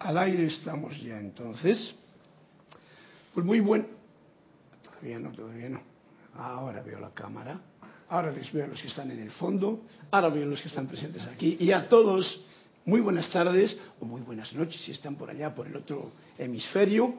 [0.00, 1.94] Al aire estamos ya entonces.
[3.34, 3.86] Pues muy buen.
[4.82, 5.80] Todavía no, todavía no.
[6.36, 7.60] Ahora veo la cámara.
[8.08, 9.82] Ahora les veo a los que están en el fondo.
[10.10, 11.58] Ahora veo a los que están presentes aquí.
[11.60, 12.44] Y a todos,
[12.86, 17.14] muy buenas tardes o muy buenas noches si están por allá, por el otro hemisferio.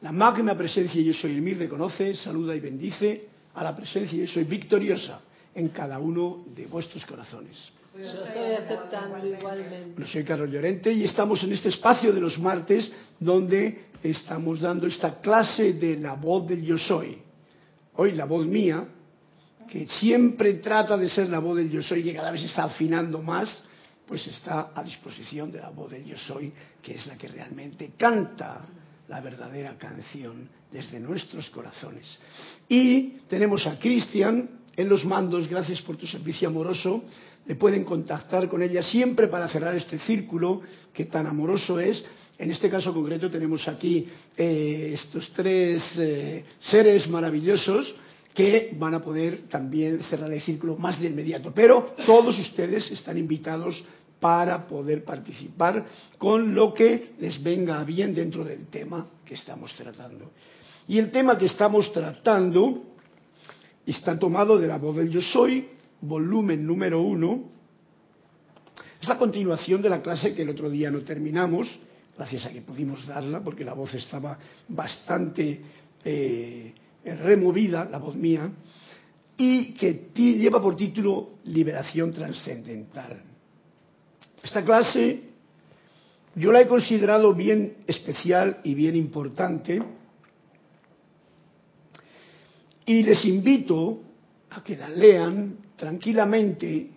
[0.00, 4.26] La magna presencia Yo Soy el Mir reconoce, saluda y bendice a la presencia Yo
[4.26, 5.20] Soy victoriosa
[5.54, 7.77] en cada uno de vuestros corazones.
[7.96, 10.00] Yo estoy aceptando igualmente.
[10.00, 14.86] Yo soy Carlos Llorente y estamos en este espacio de los martes donde estamos dando
[14.86, 17.18] esta clase de la voz del yo soy.
[17.94, 18.86] Hoy la voz mía,
[19.68, 23.22] que siempre trata de ser la voz del yo soy, que cada vez está afinando
[23.22, 23.64] más,
[24.06, 26.52] pues está a disposición de la voz del yo soy,
[26.82, 28.60] que es la que realmente canta
[29.08, 32.18] la verdadera canción desde nuestros corazones.
[32.68, 37.02] Y tenemos a Cristian en los mandos, gracias por tu servicio amoroso,
[37.54, 40.60] pueden contactar con ella siempre para cerrar este círculo
[40.92, 42.04] que tan amoroso es.
[42.38, 47.94] En este caso concreto tenemos aquí eh, estos tres eh, seres maravillosos
[48.34, 51.52] que van a poder también cerrar el círculo más de inmediato.
[51.52, 53.82] Pero todos ustedes están invitados
[54.20, 55.86] para poder participar
[56.18, 60.32] con lo que les venga bien dentro del tema que estamos tratando.
[60.86, 62.84] Y el tema que estamos tratando
[63.86, 65.68] está tomado de la voz del yo soy,
[66.00, 67.44] volumen número uno.
[69.00, 71.68] Es la continuación de la clase que el otro día no terminamos,
[72.16, 75.60] gracias a que pudimos darla, porque la voz estaba bastante
[76.04, 76.74] eh,
[77.04, 78.50] removida, la voz mía,
[79.36, 83.22] y que lleva por título Liberación Trascendental.
[84.42, 85.22] Esta clase
[86.34, 89.82] yo la he considerado bien especial y bien importante,
[92.84, 94.00] y les invito
[94.50, 96.90] a que la lean tranquilamente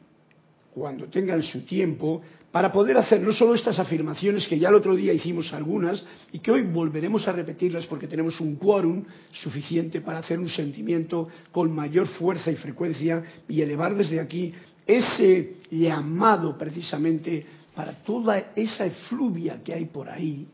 [0.73, 4.93] cuando tengan su tiempo para poder hacer no solo estas afirmaciones que ya el otro
[4.93, 10.19] día hicimos algunas y que hoy volveremos a repetirlas porque tenemos un quórum suficiente para
[10.19, 14.53] hacer un sentimiento con mayor fuerza y frecuencia y elevar desde aquí
[14.85, 20.45] ese llamado precisamente para toda esa efluvia que hay por ahí,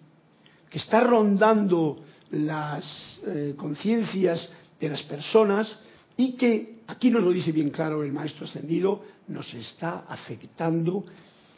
[0.69, 4.49] que está rondando las eh, conciencias
[4.79, 5.73] de las personas
[6.15, 11.05] y que, aquí nos lo dice bien claro el Maestro Ascendido, nos está afectando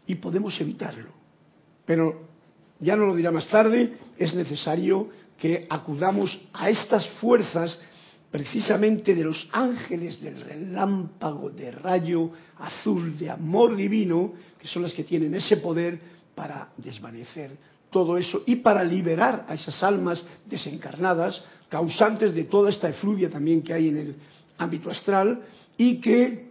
[0.07, 1.11] y podemos evitarlo.
[1.85, 2.27] Pero
[2.79, 7.79] ya no lo dirá más tarde, es necesario que acudamos a estas fuerzas
[8.31, 14.93] precisamente de los ángeles del relámpago de rayo azul de amor divino, que son las
[14.93, 15.99] que tienen ese poder
[16.35, 17.57] para desvanecer
[17.89, 23.63] todo eso y para liberar a esas almas desencarnadas, causantes de toda esta efluvia también
[23.63, 24.15] que hay en el
[24.59, 25.41] ámbito astral
[25.77, 26.49] y que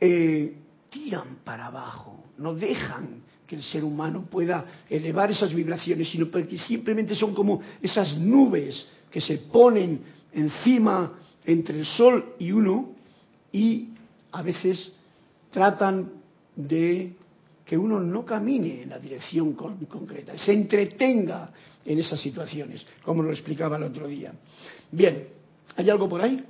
[0.00, 0.56] eh,
[0.90, 6.58] tiran para abajo, no dejan que el ser humano pueda elevar esas vibraciones, sino porque
[6.58, 10.00] simplemente son como esas nubes que se ponen
[10.32, 11.12] encima
[11.44, 12.94] entre el sol y uno
[13.52, 13.90] y
[14.32, 14.90] a veces
[15.50, 16.10] tratan
[16.56, 17.12] de
[17.64, 21.52] que uno no camine en la dirección concreta, se entretenga
[21.84, 24.32] en esas situaciones, como lo explicaba el otro día.
[24.90, 25.28] Bien,
[25.76, 26.42] ¿hay algo por ahí?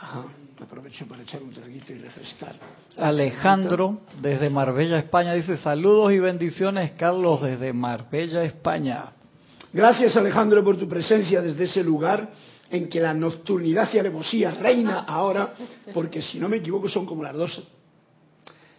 [0.00, 0.24] Ajá,
[0.62, 2.54] aprovecho para echar un traguito y refrescar.
[2.96, 9.12] Alejandro, desde Marbella, España, dice saludos y bendiciones, Carlos, desde Marbella, España.
[9.72, 12.30] Gracias, Alejandro, por tu presencia desde ese lugar
[12.70, 15.52] en que la nocturnidad y alevosía reina ahora,
[15.92, 17.62] porque si no me equivoco son como las dos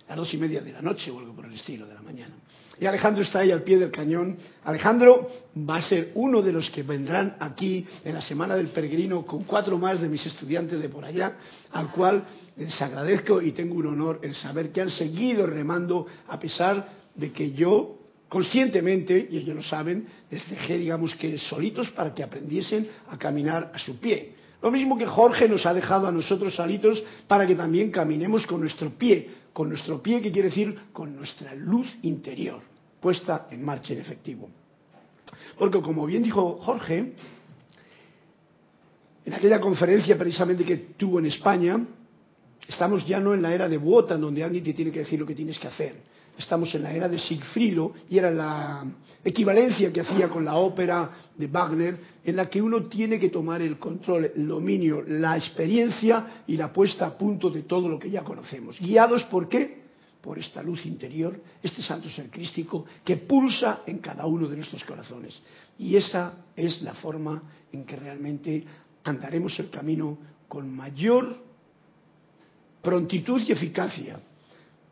[0.09, 2.33] las dos y media de la noche o algo por el estilo de la mañana.
[2.79, 4.37] Y Alejandro está ahí al pie del cañón.
[4.63, 5.27] Alejandro
[5.57, 9.43] va a ser uno de los que vendrán aquí en la Semana del Peregrino con
[9.43, 11.37] cuatro más de mis estudiantes de por allá,
[11.73, 12.23] al cual
[12.57, 17.31] les agradezco y tengo un honor el saber que han seguido remando a pesar de
[17.31, 17.97] que yo
[18.29, 23.71] conscientemente, y ellos lo saben, les dejé, digamos que solitos para que aprendiesen a caminar
[23.73, 24.35] a su pie.
[24.61, 28.59] Lo mismo que Jorge nos ha dejado a nosotros solitos para que también caminemos con
[28.61, 32.61] nuestro pie, con nuestro pie, que quiere decir con nuestra luz interior,
[33.01, 34.49] puesta en marcha en efectivo.
[35.57, 37.13] Porque como bien dijo Jorge,
[39.25, 41.77] en aquella conferencia precisamente que tuvo en España,
[42.69, 45.25] estamos ya no en la era de Wotan, donde alguien te tiene que decir lo
[45.25, 46.03] que tienes que hacer.
[46.39, 48.85] Estamos en la era de Sigfrido y era la
[49.25, 53.61] equivalencia que hacía con la ópera de Wagner, en la que uno tiene que tomar
[53.61, 58.09] el control, el dominio, la experiencia y la puesta a punto de todo lo que
[58.09, 58.79] ya conocemos.
[58.79, 59.81] ¿Guiados por qué?
[60.21, 64.85] Por esta luz interior, este santo ser crístico que pulsa en cada uno de nuestros
[64.85, 65.37] corazones.
[65.77, 67.43] Y esa es la forma
[67.73, 68.63] en que realmente
[69.03, 71.35] andaremos el camino con mayor
[72.81, 74.21] prontitud y eficacia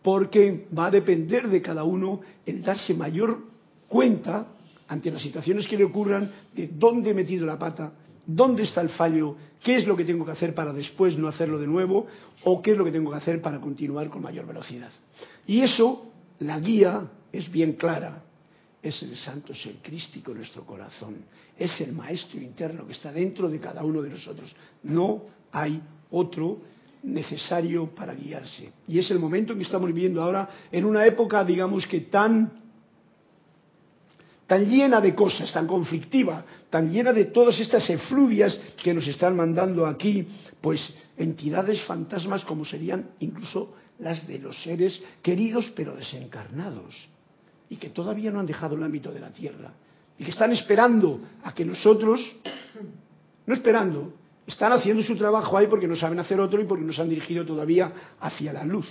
[0.08, 3.44] porque va a depender de cada uno el darse mayor
[3.90, 4.48] cuenta
[4.88, 7.92] ante las situaciones que le ocurran de dónde he metido la pata,
[8.26, 11.60] dónde está el fallo, qué es lo que tengo que hacer para después no hacerlo
[11.60, 12.08] de nuevo
[12.46, 14.92] o qué es lo que tengo que hacer para continuar con mayor velocidad.
[15.46, 16.10] Y eso,
[16.40, 18.24] la guía es bien clara.
[18.82, 21.18] Es el santo ser crístico en nuestro corazón.
[21.58, 24.56] Es el maestro interno que está dentro de cada uno de nosotros.
[24.84, 25.82] No hay
[26.12, 26.62] otro
[27.04, 28.72] necesario para guiarse.
[28.88, 32.68] Y es el momento en que estamos viviendo ahora en una época, digamos que tan
[34.48, 39.36] tan llena de cosas, tan conflictiva, tan llena de todas estas efluvias que nos están
[39.36, 40.26] mandando aquí,
[40.62, 40.82] pues
[41.18, 47.08] entidades fantasmas como serían incluso las de los seres queridos pero desencarnados
[47.70, 49.74] y que todavía no han dejado el ámbito de la tierra
[50.18, 52.22] y que están esperando a que nosotros,
[53.46, 54.14] no esperando,
[54.48, 57.46] están haciendo su trabajo ahí porque no saben hacer otro y porque nos han dirigido
[57.46, 57.92] todavía
[58.22, 58.88] hacia la luz.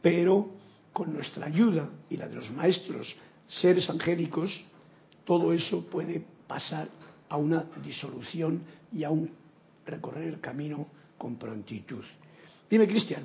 [0.00, 0.48] Pero
[0.92, 3.14] con nuestra ayuda y la de los maestros,
[3.46, 4.64] seres angélicos,
[5.24, 6.88] todo eso puede pasar
[7.28, 9.30] a una disolución y a un
[9.84, 10.86] recorrer el camino
[11.18, 12.04] con prontitud.
[12.70, 13.24] Dime, Cristian.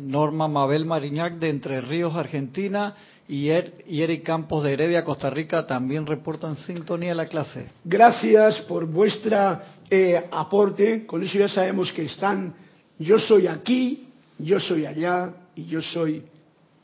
[0.00, 2.94] Norma Mabel Mariñac de Entre Ríos, Argentina
[3.26, 7.68] y, er, Eric Campos de Heredia, Costa Rica también reportan sintonía a la clase.
[7.84, 11.04] Gracias por vuestra eh, aporte.
[11.04, 12.54] Con eso ya sabemos que están
[13.00, 14.08] yo soy aquí,
[14.38, 16.22] yo soy allá y yo soy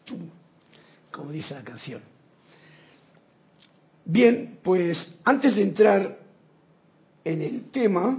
[0.07, 0.17] tú,
[1.11, 2.01] como dice la canción.
[4.03, 6.19] Bien, pues antes de entrar
[7.23, 8.19] en el tema,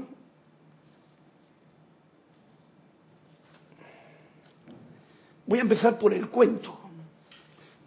[5.47, 6.77] voy a empezar por el cuento,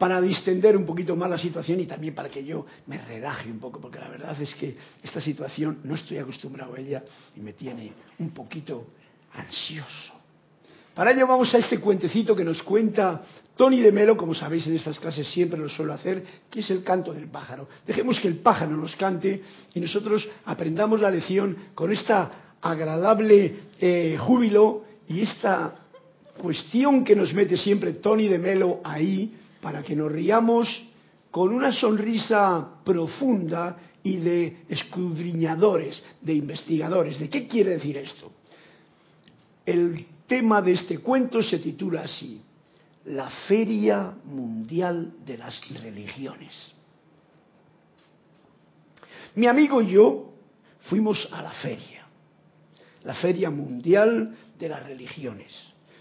[0.00, 3.58] para distender un poquito más la situación y también para que yo me relaje un
[3.58, 7.04] poco, porque la verdad es que esta situación no estoy acostumbrado a ella
[7.36, 8.86] y me tiene un poquito
[9.34, 10.14] ansioso.
[10.94, 13.20] Para ello vamos a este cuentecito que nos cuenta
[13.54, 16.82] Tony de Melo, como sabéis en estas clases siempre lo suelo hacer, que es el
[16.82, 17.68] canto del pájaro.
[17.86, 19.42] Dejemos que el pájaro nos cante
[19.74, 25.74] y nosotros aprendamos la lección con esta agradable eh, júbilo y esta
[26.38, 30.68] cuestión que nos mete siempre Tony de Melo ahí para que nos riamos
[31.30, 37.18] con una sonrisa profunda y de escudriñadores, de investigadores.
[37.18, 38.32] ¿De qué quiere decir esto?
[39.64, 42.40] El tema de este cuento se titula así,
[43.06, 46.72] La Feria Mundial de las Religiones.
[49.34, 50.32] Mi amigo y yo
[50.82, 52.06] fuimos a la feria,
[53.04, 55.52] la Feria Mundial de las Religiones.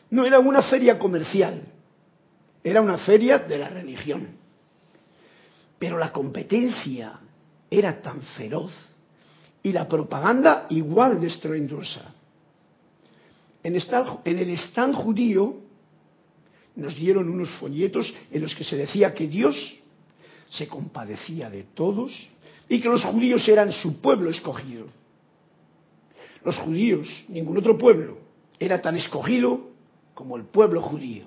[0.09, 1.61] No era una feria comercial,
[2.63, 4.27] era una feria de la religión.
[5.77, 7.19] Pero la competencia
[7.69, 8.73] era tan feroz
[9.63, 12.13] y la propaganda igual de estruendosa
[13.63, 13.75] en,
[14.39, 15.57] el stand judío
[16.75, 19.55] nos dieron unos folletos en los que se decía que Dios
[20.49, 22.11] se compadecía de todos
[22.69, 24.87] y que los judíos eran su pueblo escogido.
[26.43, 28.17] Los judíos, ningún otro pueblo,
[28.59, 29.69] era tan escogido
[30.13, 31.25] como el pueblo judío.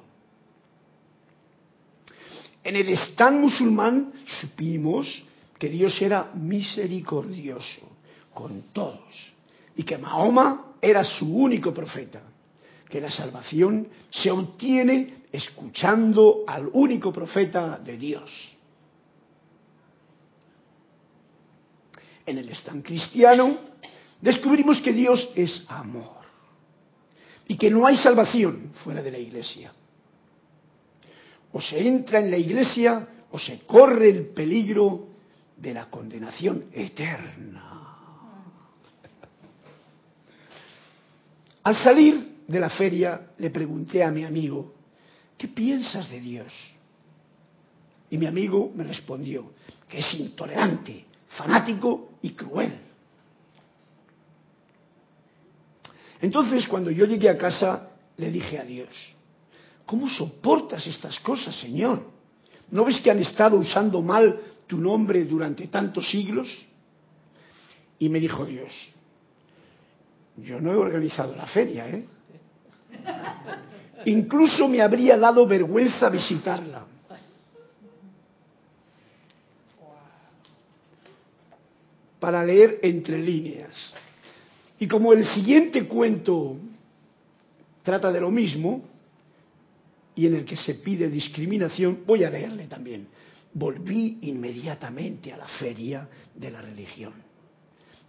[2.64, 5.24] En el stand musulmán supimos
[5.58, 7.88] que Dios era misericordioso
[8.32, 9.32] con todos
[9.76, 12.22] y que Mahoma era su único profeta,
[12.88, 18.30] que la salvación se obtiene escuchando al único profeta de Dios.
[22.26, 23.58] En el stand cristiano
[24.20, 26.22] descubrimos que Dios es amor
[27.48, 29.72] y que no hay salvación fuera de la iglesia.
[31.52, 35.08] O se entra en la iglesia o se corre el peligro
[35.56, 37.72] de la condenación eterna.
[41.62, 44.74] Al salir de la feria le pregunté a mi amigo,
[45.38, 46.52] ¿qué piensas de Dios?
[48.10, 49.52] Y mi amigo me respondió
[49.88, 52.72] que es intolerante, fanático y cruel.
[56.20, 58.88] Entonces, cuando yo llegué a casa, le dije a Dios,
[59.92, 62.02] ¿cómo soportas estas cosas, Señor?
[62.70, 66.48] ¿No ves que han estado usando mal tu nombre durante tantos siglos?
[67.98, 68.72] Y me dijo Dios,
[70.38, 72.06] yo no he organizado la feria, ¿eh?
[74.06, 76.86] Incluso me habría dado vergüenza visitarla.
[82.18, 83.92] Para leer entre líneas.
[84.78, 86.56] Y como el siguiente cuento
[87.82, 88.90] trata de lo mismo,
[90.14, 93.08] y en el que se pide discriminación, voy a leerle también.
[93.54, 97.32] Volví inmediatamente a la feria de la religión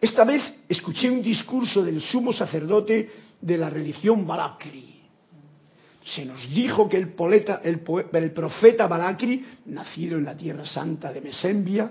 [0.04, 5.00] esta vez escuché un discurso del sumo sacerdote de la religión Balakri.
[6.04, 7.14] Se nos dijo que el,
[8.34, 11.90] profeta Balakri, nacido en la tierra santa de Mesembia,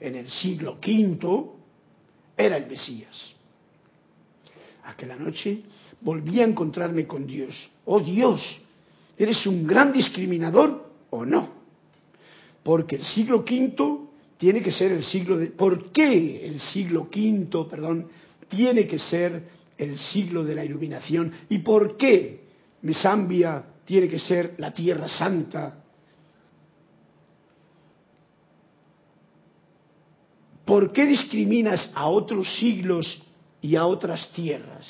[0.00, 1.50] en el siglo V,
[2.38, 3.34] era el Mesías.
[4.84, 5.60] Aquella noche
[6.00, 7.54] volví a encontrarme con Dios.
[7.84, 8.40] Oh Dios,
[9.22, 11.48] ¿eres un gran discriminador o no?
[12.62, 15.46] Porque el siglo V tiene que ser el siglo de...
[15.46, 18.08] ¿Por qué el siglo V, perdón,
[18.48, 19.48] tiene que ser
[19.78, 21.32] el siglo de la iluminación?
[21.48, 22.48] ¿Y por qué
[22.82, 25.84] Mesambia tiene que ser la Tierra Santa?
[30.64, 33.22] ¿Por qué discriminas a otros siglos
[33.60, 34.86] y a otras tierras?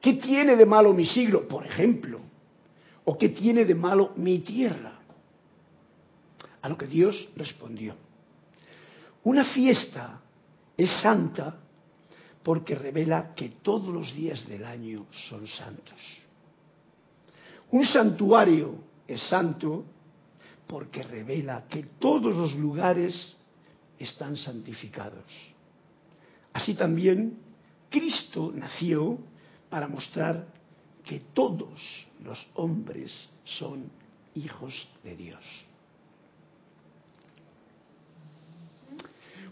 [0.00, 2.20] ¿Qué tiene de malo mi siglo, por ejemplo?
[3.06, 4.98] ¿O qué tiene de malo mi tierra?
[6.62, 7.94] A lo que Dios respondió.
[9.22, 10.20] Una fiesta
[10.76, 11.56] es santa
[12.42, 16.00] porque revela que todos los días del año son santos.
[17.70, 18.74] Un santuario
[19.06, 19.84] es santo
[20.66, 23.36] porque revela que todos los lugares
[23.98, 25.24] están santificados.
[26.52, 27.38] Así también
[27.88, 29.18] Cristo nació
[29.68, 30.55] para mostrar
[31.06, 31.80] que todos
[32.22, 33.12] los hombres
[33.44, 33.84] son
[34.34, 35.44] hijos de Dios.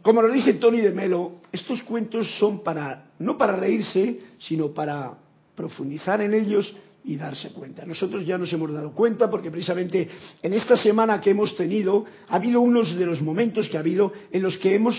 [0.03, 5.17] Como lo dice Tony de Melo, estos cuentos son para no para reírse, sino para
[5.55, 7.87] profundizar en ellos y darse cuenta.
[7.87, 10.11] Nosotros ya nos hemos dado cuenta porque precisamente
[10.43, 14.13] en esta semana que hemos tenido ha habido unos de los momentos que ha habido
[14.31, 14.95] en los que hemos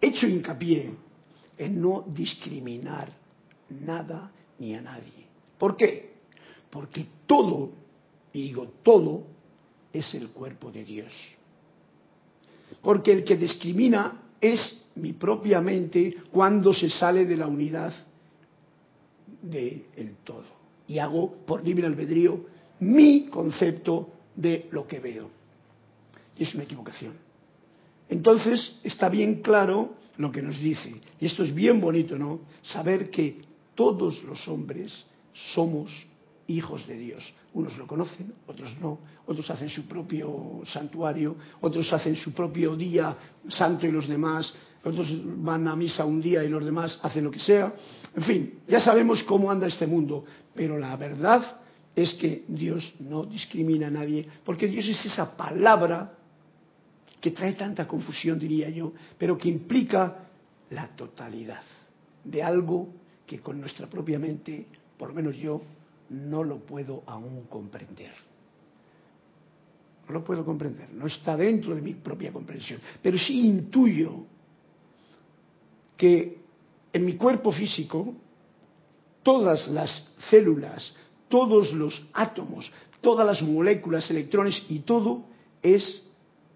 [0.00, 0.90] hecho hincapié
[1.56, 3.10] en no discriminar
[3.70, 5.31] nada ni a nadie.
[5.62, 6.10] ¿Por qué?
[6.70, 7.70] Porque todo,
[8.32, 9.22] y digo todo,
[9.92, 11.12] es el cuerpo de Dios.
[12.80, 17.92] Porque el que discrimina es mi propia mente cuando se sale de la unidad
[19.40, 20.46] del todo
[20.88, 22.44] y hago por libre albedrío
[22.80, 25.30] mi concepto de lo que veo.
[26.36, 27.14] Y es una equivocación.
[28.08, 30.92] Entonces está bien claro lo que nos dice.
[31.20, 32.40] Y esto es bien bonito, ¿no?
[32.62, 33.42] Saber que
[33.76, 35.90] todos los hombres somos
[36.46, 37.32] hijos de Dios.
[37.54, 43.16] Unos lo conocen, otros no, otros hacen su propio santuario, otros hacen su propio día
[43.48, 44.52] santo y los demás
[44.84, 45.08] otros
[45.42, 47.72] van a misa un día y los demás hacen lo que sea.
[48.16, 50.24] En fin, ya sabemos cómo anda este mundo,
[50.54, 51.60] pero la verdad
[51.94, 56.14] es que Dios no discrimina a nadie, porque Dios es esa palabra
[57.20, 60.26] que trae tanta confusión, diría yo, pero que implica
[60.70, 61.62] la totalidad
[62.24, 62.88] de algo
[63.24, 64.66] que con nuestra propia mente,
[65.02, 65.60] por lo menos yo,
[66.10, 68.12] no lo puedo aún comprender.
[70.06, 74.26] No lo puedo comprender, no está dentro de mi propia comprensión, pero sí intuyo
[75.96, 76.38] que
[76.92, 78.14] en mi cuerpo físico
[79.24, 80.94] todas las células,
[81.26, 85.24] todos los átomos, todas las moléculas, electrones y todo
[85.60, 86.08] es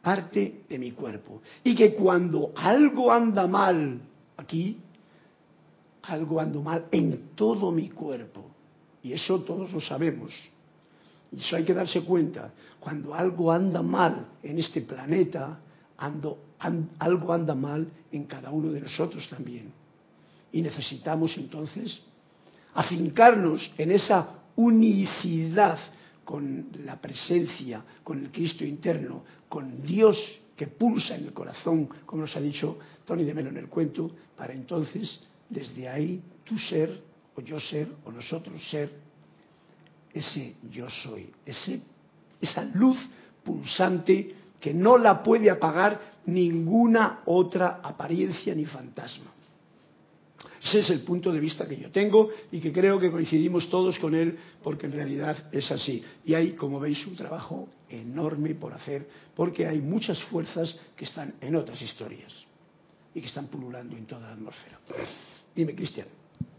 [0.02, 1.42] parte de mi cuerpo.
[1.64, 4.02] Y que cuando algo anda mal
[4.36, 4.78] aquí,
[6.08, 8.44] algo anda mal en todo mi cuerpo.
[9.02, 10.32] Y eso todos lo sabemos.
[11.32, 12.52] Y eso hay que darse cuenta.
[12.80, 15.58] Cuando algo anda mal en este planeta,
[15.98, 16.38] ando,
[16.98, 19.72] algo anda mal en cada uno de nosotros también.
[20.52, 22.00] Y necesitamos entonces
[22.74, 25.78] afincarnos en esa unicidad
[26.24, 30.16] con la presencia, con el Cristo interno, con Dios
[30.56, 34.10] que pulsa en el corazón, como nos ha dicho Tony de Melo en el cuento,
[34.36, 37.00] para entonces, desde ahí, tú ser,
[37.34, 38.90] o yo ser, o nosotros ser,
[40.12, 41.82] ese yo soy, ese,
[42.40, 42.98] esa luz
[43.44, 49.32] pulsante que no la puede apagar ninguna otra apariencia ni fantasma.
[50.62, 53.98] Ese es el punto de vista que yo tengo y que creo que coincidimos todos
[53.98, 56.02] con él porque en realidad es así.
[56.24, 61.34] Y hay, como veis, un trabajo enorme por hacer porque hay muchas fuerzas que están
[61.40, 62.45] en otras historias
[63.16, 64.78] y que están pululando en toda la atmósfera.
[65.54, 66.06] Dime, Cristian.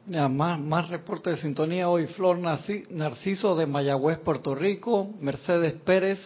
[0.08, 2.08] más, más reporte de sintonía hoy.
[2.08, 5.08] Flor Narciso de Mayagüez, Puerto Rico.
[5.22, 6.20] Mercedes Pérez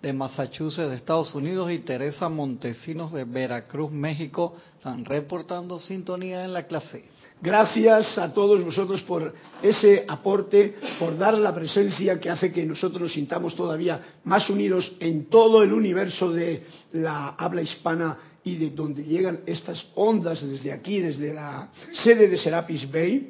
[0.00, 6.54] de Massachusetts, de Estados Unidos, y Teresa Montesinos de Veracruz, México, están reportando sintonía en
[6.54, 7.04] la clase.
[7.42, 13.02] Gracias a todos vosotros por ese aporte, por dar la presencia que hace que nosotros
[13.02, 18.70] nos sintamos todavía más unidos en todo el universo de la habla hispana y de
[18.70, 21.70] donde llegan estas ondas desde aquí, desde la
[22.04, 23.28] sede de Serapis Bay.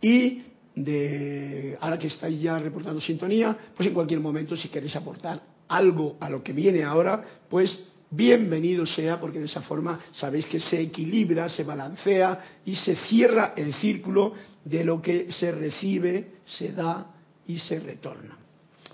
[0.00, 0.42] Y
[0.74, 6.16] de, ahora que estáis ya reportando sintonía, pues en cualquier momento si queréis aportar algo
[6.20, 7.78] a lo que viene ahora, pues
[8.10, 13.52] bienvenido sea, porque de esa forma sabéis que se equilibra, se balancea y se cierra
[13.56, 14.34] el círculo
[14.64, 17.14] de lo que se recibe, se da
[17.46, 18.36] y se retorna.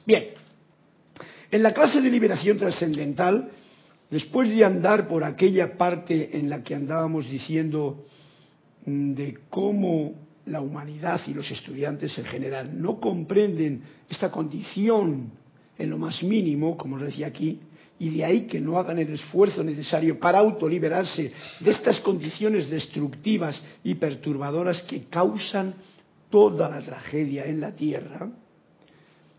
[0.04, 0.30] Bien,
[1.50, 3.50] en la clase de liberación trascendental
[4.10, 8.04] después de andar por aquella parte en la que andábamos diciendo
[8.86, 10.14] mm, de cómo
[10.46, 15.32] la humanidad y los estudiantes en general no comprenden esta condición
[15.78, 17.60] en lo más mínimo, como os decía aquí,
[17.98, 23.62] y de ahí que no hagan el esfuerzo necesario para autoliberarse de estas condiciones destructivas
[23.82, 25.74] y perturbadoras que causan
[26.28, 28.28] toda la tragedia en la Tierra,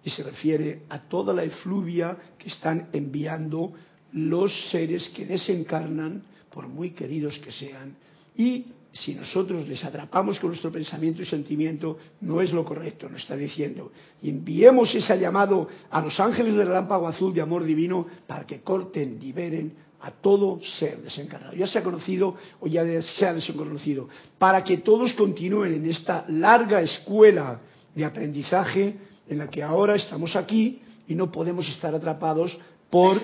[0.03, 3.73] y se refiere a toda la efluvia que están enviando
[4.15, 7.95] los seres que desencarnan, por muy queridos que sean,
[8.37, 13.21] y si nosotros les atrapamos con nuestro pensamiento y sentimiento, no es lo correcto, nos
[13.21, 13.91] está diciendo.
[14.21, 18.61] Y enviemos ese llamado a los ángeles del relámpago azul de amor divino para que
[18.61, 24.07] corten, liberen a todo ser desencarnado, ya sea conocido o ya sea desconocido,
[24.37, 27.59] para que todos continúen en esta larga escuela
[27.93, 28.95] de aprendizaje
[29.27, 32.57] en la que ahora estamos aquí y no podemos estar atrapados
[32.89, 33.19] por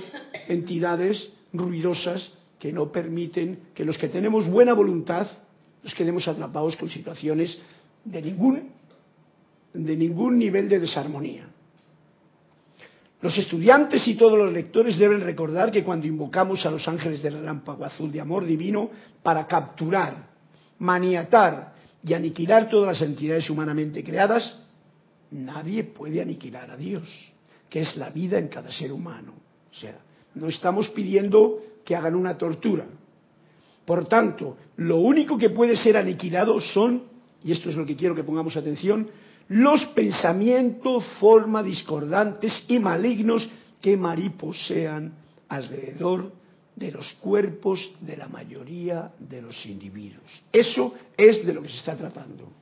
[0.51, 5.27] entidades ruidosas que no permiten que los que tenemos buena voluntad
[5.83, 7.57] nos quedemos atrapados con situaciones
[8.05, 8.69] de ningún,
[9.73, 11.47] de ningún nivel de desarmonía.
[13.21, 17.35] Los estudiantes y todos los lectores deben recordar que cuando invocamos a los ángeles del
[17.35, 18.89] relámpago azul de amor divino
[19.21, 20.29] para capturar,
[20.79, 24.59] maniatar y aniquilar todas las entidades humanamente creadas,
[25.29, 27.07] nadie puede aniquilar a Dios,
[27.69, 29.33] que es la vida en cada ser humano.
[29.71, 29.99] O sea,
[30.35, 32.85] no estamos pidiendo que hagan una tortura,
[33.85, 37.03] por tanto, lo único que puede ser aniquilado son,
[37.43, 39.09] y esto es lo que quiero que pongamos atención,
[39.49, 43.47] los pensamientos, forma discordantes y malignos
[43.81, 45.13] que mariposean
[45.49, 46.31] alrededor
[46.75, 50.41] de los cuerpos de la mayoría de los individuos.
[50.53, 52.60] Eso es de lo que se está tratando.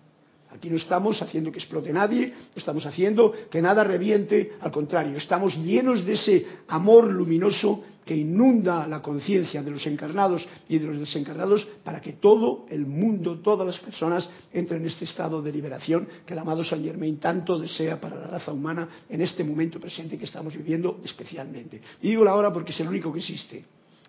[0.51, 5.55] Aquí no estamos haciendo que explote nadie, estamos haciendo que nada reviente, al contrario, estamos
[5.55, 10.97] llenos de ese amor luminoso que inunda la conciencia de los encarnados y de los
[10.97, 16.07] desencarnados para que todo el mundo, todas las personas entren en este estado de liberación
[16.25, 20.17] que el amado Saint Germain tanto desea para la raza humana en este momento presente
[20.17, 21.79] que estamos viviendo especialmente.
[22.01, 23.63] Y digo la hora porque es el único que existe.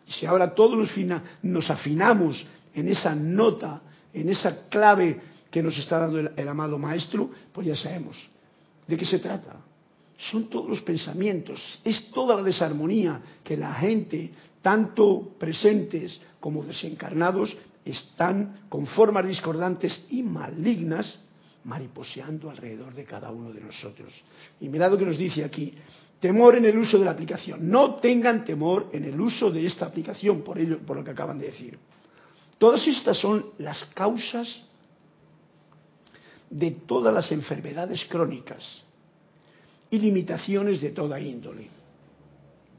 [0.08, 0.78] Y si ahora todos
[1.42, 3.82] nos afinamos en esa nota,
[4.14, 8.16] en esa clave que nos está dando el amado Maestro, pues ya sabemos
[8.86, 9.56] de qué se trata
[10.28, 17.56] son todos los pensamientos, es toda la desarmonía que la gente, tanto presentes como desencarnados,
[17.84, 21.18] están con formas discordantes y malignas
[21.64, 24.12] mariposeando alrededor de cada uno de nosotros.
[24.60, 25.74] Y mirad lo que nos dice aquí,
[26.18, 27.70] temor en el uso de la aplicación.
[27.70, 31.38] No tengan temor en el uso de esta aplicación, por ello, por lo que acaban
[31.38, 31.78] de decir.
[32.58, 34.62] Todas estas son las causas
[36.50, 38.82] de todas las enfermedades crónicas
[39.90, 41.68] y limitaciones de toda índole.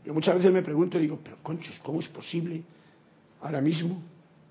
[0.06, 2.64] Yo muchas veces me pregunto y digo, pero conchos, ¿cómo es posible
[3.42, 4.02] ahora mismo?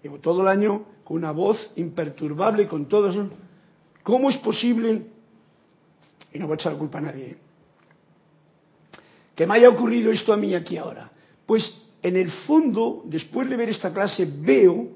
[0.02, 3.28] Llevo todo el año con una voz imperturbable, con todo eso.
[4.02, 5.02] ¿Cómo es posible?
[6.32, 7.24] Y no voy a echar la culpa a nadie.
[7.26, 7.36] ¿eh?
[9.34, 11.10] Que me haya ocurrido esto a mí aquí ahora.
[11.44, 14.88] Pues en el fondo, después de ver esta clase, veo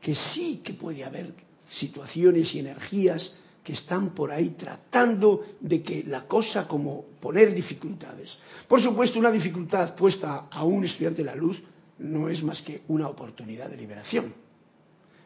[0.00, 1.32] que sí que puede haber
[1.70, 3.32] situaciones y energías
[3.64, 8.36] que están por ahí tratando de que la cosa como poner dificultades.
[8.68, 11.60] Por supuesto, una dificultad puesta a un estudiante de la luz
[11.98, 14.34] no es más que una oportunidad de liberación.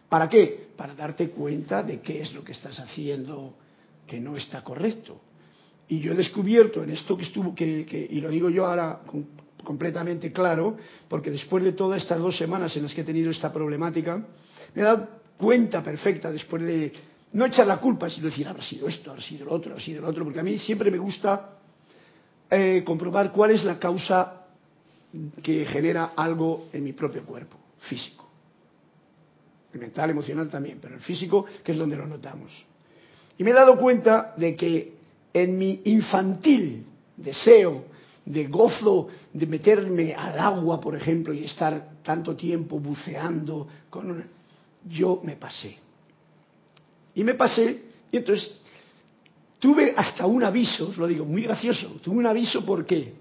[0.09, 0.69] ¿Para qué?
[0.77, 3.55] Para darte cuenta de qué es lo que estás haciendo
[4.07, 5.21] que no está correcto.
[5.89, 9.01] Y yo he descubierto en esto que estuvo, que, y lo digo yo ahora
[9.65, 10.77] completamente claro,
[11.09, 14.17] porque después de todas estas dos semanas en las que he tenido esta problemática,
[14.75, 16.93] me he dado cuenta perfecta después de
[17.33, 20.03] no echar la culpa, sino decir, habrá sido esto, habrá sido lo otro, habrá sido
[20.03, 21.59] lo otro, porque a mí siempre me gusta
[22.51, 24.47] eh, comprobar cuál es la causa
[25.43, 28.27] que genera algo en mi propio cuerpo, físico.
[29.73, 32.51] El mental, emocional también, pero el físico, que es donde lo notamos.
[33.37, 34.95] Y me he dado cuenta de que
[35.33, 36.87] en mi infantil
[37.17, 37.85] deseo
[38.25, 44.25] de gozo de meterme al agua, por ejemplo, y estar tanto tiempo buceando, con
[44.87, 45.88] yo me pasé
[47.19, 48.49] y me pasé, y entonces
[49.59, 53.13] tuve hasta un aviso, os lo digo, muy gracioso, tuve un aviso porque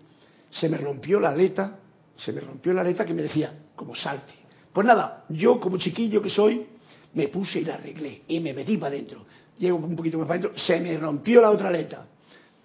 [0.52, 1.80] se me rompió la aleta,
[2.16, 4.34] se me rompió la aleta que me decía, como salte.
[4.72, 6.64] Pues nada, yo como chiquillo que soy,
[7.16, 9.26] me puse y la arreglé, y me metí para adentro.
[9.58, 12.06] Llego un poquito más para adentro, se me rompió la otra aleta.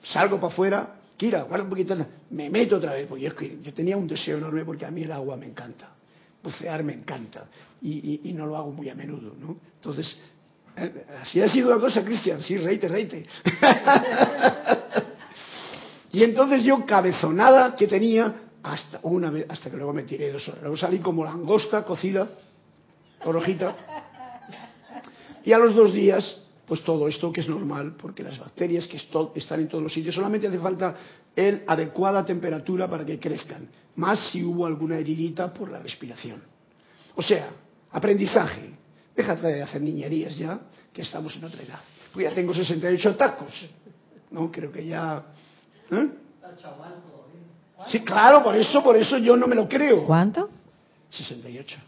[0.02, 1.96] Salgo para afuera, Kira, guarda un poquito,
[2.28, 5.12] me meto otra vez, porque yo, yo tenía un deseo enorme porque a mí el
[5.12, 5.94] agua me encanta
[6.42, 7.46] bucear me encanta
[7.80, 9.56] y, no lo hago muy a menudo, ¿no?
[9.74, 10.18] Entonces
[11.20, 12.40] Así ha sido la cosa, Cristian.
[12.40, 13.26] Sí, reite, reite.
[16.12, 20.46] y entonces yo, cabezonada que tenía, hasta una vez, hasta que luego me tiré dos
[20.48, 20.62] horas.
[20.62, 22.28] Luego salí como langosta cocida,
[23.24, 23.74] orojita.
[25.44, 28.96] Y a los dos días, pues todo esto que es normal, porque las bacterias que
[28.96, 30.94] están en todos los sitios, solamente hace falta
[31.34, 36.42] el adecuada temperatura para que crezcan, más si hubo alguna heridita por la respiración.
[37.14, 37.50] O sea,
[37.90, 38.81] aprendizaje.
[39.14, 40.58] Déjate de hacer niñerías ya,
[40.92, 41.80] que estamos en otra edad.
[42.12, 43.70] Pues ya tengo 68 tacos.
[44.30, 45.22] No, creo que ya...
[45.90, 46.08] ¿eh?
[47.88, 50.04] Sí, claro, por eso, por eso yo no me lo creo.
[50.04, 50.48] ¿Cuánto?
[51.10, 51.78] 68.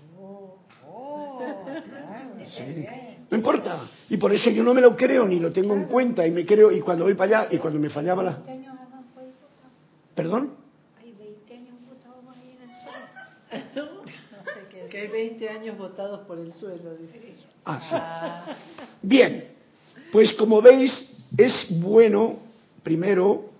[3.30, 3.88] No importa.
[4.08, 6.44] Y por eso yo no me lo creo ni lo tengo en cuenta y me
[6.44, 8.38] creo y cuando voy para allá y cuando me fallaba la...
[10.14, 10.54] ¿Perdón?
[14.94, 17.34] Que hay 20 años votados por el suelo, dice.
[17.64, 18.52] Ah, sí.
[19.02, 19.48] Bien,
[20.12, 20.92] pues como veis,
[21.36, 22.38] es bueno
[22.80, 23.50] primero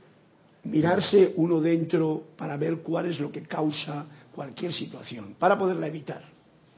[0.62, 6.22] mirarse uno dentro para ver cuál es lo que causa cualquier situación, para poderla evitar.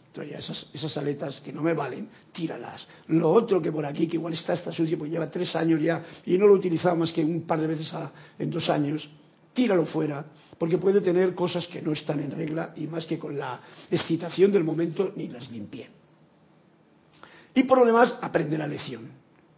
[0.07, 2.89] Entonces, esas, esas aletas que no me valen, tíralas.
[3.09, 6.03] Lo otro que por aquí, que igual está, está sucio, pues lleva tres años ya
[6.25, 7.93] y no lo he utilizado más que un par de veces
[8.39, 9.07] en dos años,
[9.57, 10.25] tíralo fuera,
[10.59, 14.53] porque puede tener cosas que no están en regla y más que con la excitación
[14.53, 15.89] del momento ni las limpié.
[17.55, 19.09] Y por lo demás, aprende la lección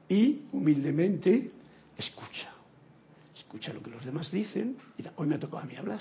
[0.08, 1.50] y humildemente
[1.96, 2.52] escucha.
[3.36, 4.76] Escucha lo que los demás dicen,
[5.16, 6.00] hoy me ha tocado a mí hablar,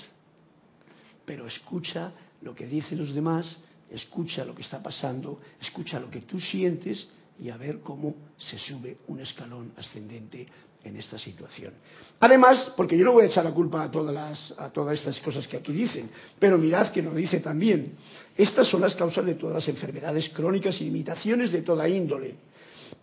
[1.24, 3.56] pero escucha lo que dicen los demás,
[3.90, 7.08] escucha lo que está pasando, escucha lo que tú sientes
[7.40, 10.46] y a ver cómo se sube un escalón ascendente
[10.84, 11.74] en esta situación.
[12.20, 15.18] Además, porque yo no voy a echar la culpa a todas, las, a todas estas
[15.20, 17.94] cosas que aquí dicen, pero mirad que nos dice también,
[18.36, 22.36] estas son las causas de todas las enfermedades crónicas y limitaciones de toda índole.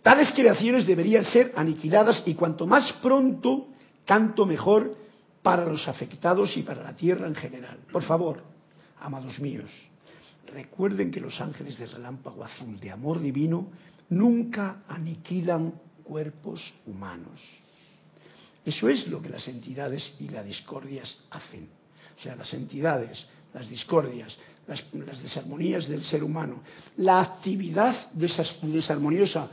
[0.02, 3.68] Tales creaciones deberían ser aniquiladas y cuanto más pronto,
[4.04, 4.96] tanto mejor
[5.42, 7.78] para los afectados y para la tierra en general.
[7.92, 8.42] Por favor,
[9.00, 9.70] amados míos,
[10.52, 13.68] recuerden que los ángeles de relámpago azul de amor divino
[14.08, 17.40] nunca aniquilan cuerpos humanos.
[18.66, 21.68] Eso es lo que las entidades y las discordias hacen.
[22.18, 23.24] O sea, las entidades,
[23.54, 24.82] las discordias, las,
[25.22, 26.62] desarmonías del ser humano,
[26.96, 29.48] la actividad desarmoniosa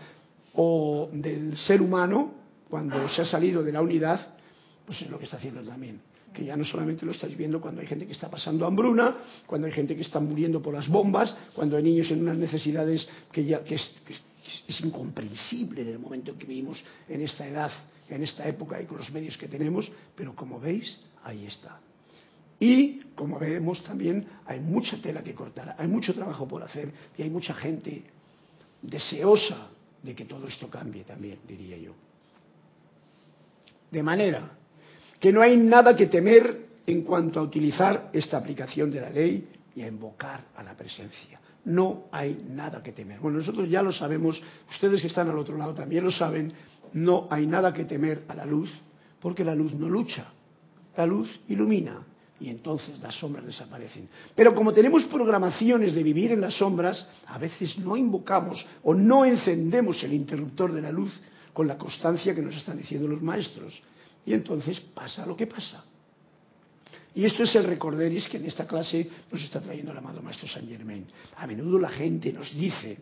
[0.55, 2.33] o del ser humano,
[2.67, 4.35] cuando se ha salido de la unidad,
[4.83, 6.01] pues es lo que está haciendo también.
[6.33, 9.67] Que ya no solamente lo estáis viendo cuando hay gente que está pasando hambruna, cuando
[9.67, 13.45] hay gente que está muriendo por las bombas, cuando hay niños en unas necesidades que
[13.45, 14.01] ya que es,
[14.67, 17.71] es incomprensible en el momento en que vivimos en esta edad
[18.09, 21.79] en esta época y con los medios que tenemos, pero como veis, ahí está.
[22.59, 27.23] Y como vemos también, hay mucha tela que cortar, hay mucho trabajo por hacer y
[27.23, 28.03] hay mucha gente
[28.81, 29.69] deseosa
[30.01, 31.93] de que todo esto cambie también, diría yo.
[33.91, 34.51] De manera
[35.19, 39.47] que no hay nada que temer en cuanto a utilizar esta aplicación de la ley
[39.75, 41.39] y a invocar a la presencia.
[41.65, 43.19] No hay nada que temer.
[43.19, 46.51] Bueno, nosotros ya lo sabemos, ustedes que están al otro lado también lo saben,
[46.93, 48.69] no hay nada que temer a la luz,
[49.19, 50.27] porque la luz no lucha,
[50.95, 52.05] la luz ilumina
[52.39, 54.09] y entonces las sombras desaparecen.
[54.35, 59.23] Pero como tenemos programaciones de vivir en las sombras, a veces no invocamos o no
[59.23, 61.19] encendemos el interruptor de la luz
[61.53, 63.79] con la constancia que nos están diciendo los maestros.
[64.25, 65.83] Y entonces pasa lo que pasa.
[67.15, 70.47] Y esto es el recorderis que en esta clase nos está trayendo el amado Maestro
[70.47, 71.05] Saint Germain.
[71.37, 72.97] A menudo la gente nos dice,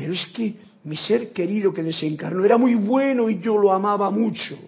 [0.00, 4.10] pero es que mi ser querido que desencarnó era muy bueno y yo lo amaba
[4.10, 4.58] mucho.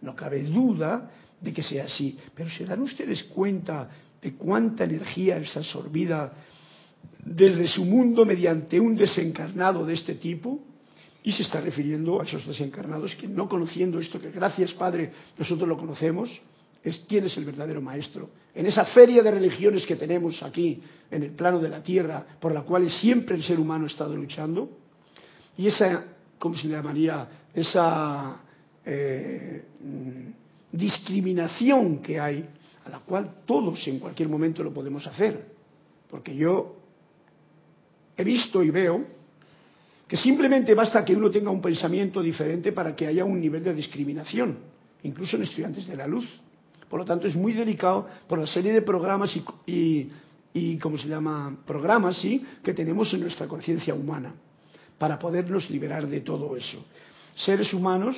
[0.00, 3.90] No cabe duda de que sea así, pero ¿se dan ustedes cuenta
[4.22, 6.32] de cuánta energía es absorbida
[7.18, 10.60] desde su mundo mediante un desencarnado de este tipo?
[11.24, 15.68] Y se está refiriendo a esos desencarnados que no conociendo esto, que gracias Padre nosotros
[15.68, 16.30] lo conocemos,
[16.82, 18.30] es quién es el verdadero maestro.
[18.54, 22.52] En esa feria de religiones que tenemos aquí, en el plano de la tierra, por
[22.52, 24.70] la cual siempre el ser humano ha estado luchando,
[25.56, 26.04] y esa,
[26.38, 27.28] ¿cómo se llamaría?
[27.54, 28.40] Esa
[28.84, 29.64] eh,
[30.72, 32.48] discriminación que hay,
[32.84, 35.50] a la cual todos en cualquier momento lo podemos hacer.
[36.08, 36.76] Porque yo
[38.16, 39.04] he visto y veo
[40.08, 43.74] que simplemente basta que uno tenga un pensamiento diferente para que haya un nivel de
[43.74, 44.58] discriminación,
[45.04, 46.26] incluso en estudiantes de la luz.
[46.90, 49.32] Por lo tanto, es muy delicado por la serie de programas
[49.64, 50.10] y,
[50.52, 51.56] y, ¿cómo se llama?
[51.64, 54.34] Programas, sí, que tenemos en nuestra conciencia humana
[54.98, 56.84] para podernos liberar de todo eso.
[57.36, 58.16] Seres humanos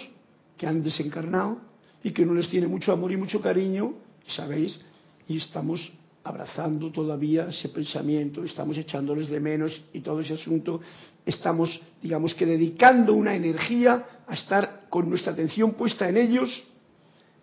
[0.57, 1.59] que han desencarnado
[2.03, 3.93] y que no les tiene mucho amor y mucho cariño,
[4.27, 4.81] ¿sabéis?
[5.29, 5.93] Y estamos
[6.25, 10.81] abrazando todavía ese pensamiento, estamos echándoles de menos y todo ese asunto,
[11.27, 16.72] estamos, digamos que dedicando una energía a estar con nuestra atención puesta en ellos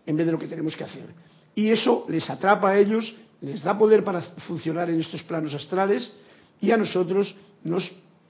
[0.10, 1.06] en vez de lo que tenemos que hacer.
[1.54, 6.12] Y eso les atrapa a ellos les da poder para funcionar en estos planos astrales
[6.60, 7.86] y a nosotros nos,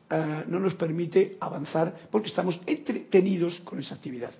[0.10, 4.32] eh, no nos permite avanzar porque estamos entretenidos con esa actividad.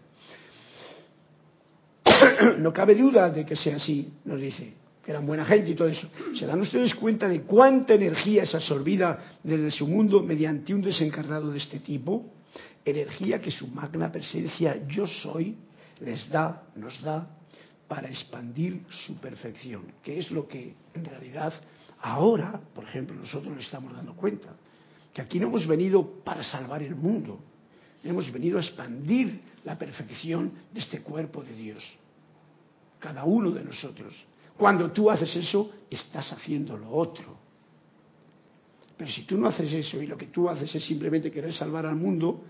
[2.58, 4.74] no cabe duda de que sea así, nos dice,
[5.04, 6.08] que eran buena gente y todo eso.
[6.38, 11.50] ¿Se dan ustedes cuenta de cuánta energía es absorbida desde su mundo mediante un desencarnado
[11.52, 12.26] de este tipo?
[12.86, 15.56] Energía que su magna presencia yo soy
[16.02, 17.28] les da, nos da
[17.88, 21.54] para expandir su perfección, que es lo que en realidad
[22.02, 24.50] ahora, por ejemplo, nosotros nos estamos dando cuenta,
[25.14, 27.40] que aquí no hemos venido para salvar el mundo,
[28.04, 31.84] hemos venido a expandir la perfección de este cuerpo de Dios,
[33.00, 34.14] cada uno de nosotros.
[34.56, 37.38] Cuando tú haces eso, estás haciendo lo otro.
[38.98, 41.86] Pero si tú no haces eso y lo que tú haces es simplemente querer salvar
[41.86, 42.44] al mundo,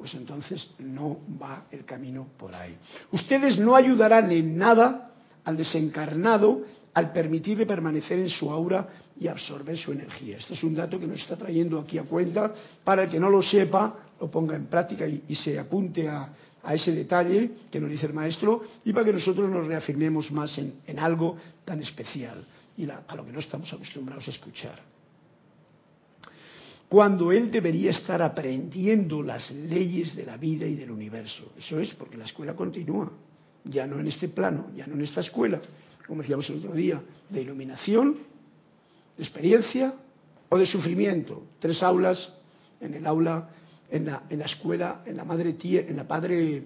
[0.00, 2.74] pues entonces no va el camino por ahí.
[3.12, 5.12] Ustedes no ayudarán en nada
[5.44, 6.62] al desencarnado
[6.94, 10.38] al permitirle permanecer en su aura y absorber su energía.
[10.38, 13.28] Este es un dato que nos está trayendo aquí a cuenta para el que no
[13.28, 16.32] lo sepa, lo ponga en práctica y, se apunte a,
[16.72, 20.98] ese detalle que nos dice el maestro y para que nosotros nos reafirmemos más en,
[20.98, 22.42] algo tan especial
[22.76, 24.99] y a lo que no estamos acostumbrados a escuchar
[26.90, 31.52] cuando él debería estar aprendiendo las leyes de la vida y del universo.
[31.56, 33.12] Eso es porque la escuela continúa,
[33.62, 35.60] ya no en este plano, ya no en esta escuela,
[36.04, 38.16] como decíamos el otro día, de iluminación,
[39.16, 39.94] de experiencia
[40.48, 41.44] o de sufrimiento.
[41.60, 42.36] Tres aulas
[42.80, 43.50] en el aula,
[43.88, 46.64] en la, en la escuela, en la madre en la padre,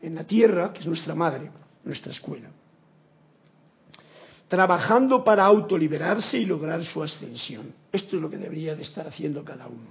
[0.00, 1.50] en la tierra, que es nuestra madre,
[1.82, 2.48] nuestra escuela
[4.48, 7.72] trabajando para autoliberarse y lograr su ascensión.
[7.92, 9.88] Esto es lo que debería de estar haciendo cada uno.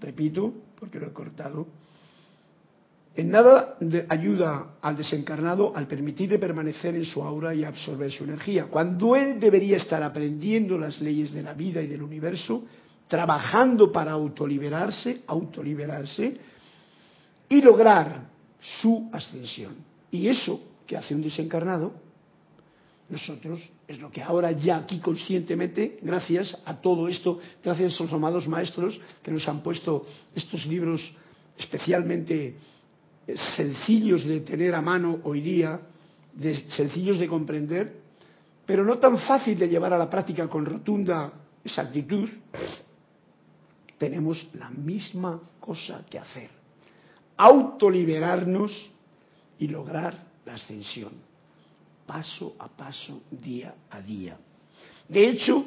[0.00, 1.66] Repito, porque lo he cortado.
[3.14, 3.76] En nada
[4.08, 8.66] ayuda al desencarnado al permitirle permanecer en su aura y absorber su energía.
[8.66, 12.64] Cuando él debería estar aprendiendo las leyes de la vida y del universo,
[13.06, 16.36] trabajando para autoliberarse, autoliberarse
[17.50, 18.28] y lograr
[18.80, 19.74] su ascensión.
[20.10, 21.92] Y eso que hace un desencarnado
[23.12, 28.12] nosotros es lo que ahora ya aquí conscientemente, gracias a todo esto, gracias a los
[28.14, 31.12] amados maestros que nos han puesto estos libros
[31.58, 32.56] especialmente
[33.26, 35.78] eh, sencillos de tener a mano hoy día,
[36.32, 38.00] de, sencillos de comprender,
[38.64, 41.30] pero no tan fácil de llevar a la práctica con rotunda
[41.62, 42.30] exactitud,
[43.98, 46.48] tenemos la misma cosa que hacer,
[47.36, 48.72] autoliberarnos
[49.58, 51.31] y lograr la ascensión
[52.06, 54.36] paso a paso, día a día.
[55.08, 55.64] De hecho,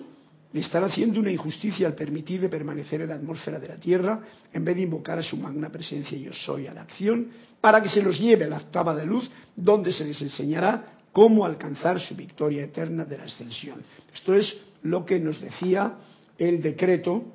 [0.56, 4.21] le están haciendo una injusticia al permitirle permanecer en la atmósfera de la Tierra
[4.54, 7.28] en vez de invocar a su magna presencia yo soy a la acción
[7.60, 11.45] para que se los lleve a la octava de luz donde se les enseñará cómo
[11.45, 13.82] alcanzar su victoria eterna de la ascensión.
[14.13, 15.95] Esto es lo que nos decía
[16.38, 17.26] el decreto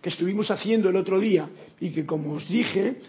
[0.00, 1.48] que estuvimos haciendo el otro día
[1.80, 3.00] y que como os dije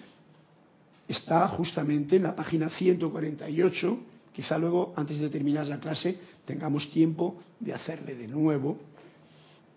[1.07, 3.99] está justamente en la página 148
[4.39, 8.77] Quizá luego, antes de terminar la clase, tengamos tiempo de hacerle de nuevo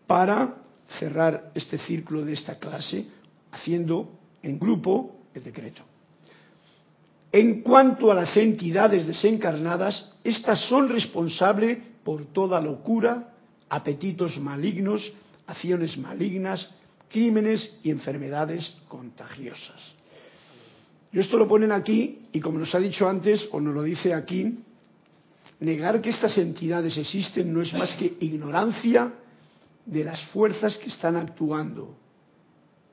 [0.06, 0.54] para
[1.00, 3.06] cerrar este círculo de esta clase
[3.50, 4.08] haciendo
[4.40, 5.82] en grupo el decreto.
[7.32, 13.34] En cuanto a las entidades desencarnadas, estas son responsables por toda locura,
[13.68, 15.12] apetitos malignos,
[15.48, 16.70] acciones malignas,
[17.10, 20.01] crímenes y enfermedades contagiosas.
[21.12, 24.14] Y esto lo ponen aquí, y como nos ha dicho antes, o nos lo dice
[24.14, 24.58] aquí,
[25.60, 29.12] negar que estas entidades existen no es más que ignorancia
[29.84, 31.96] de las fuerzas que están actuando.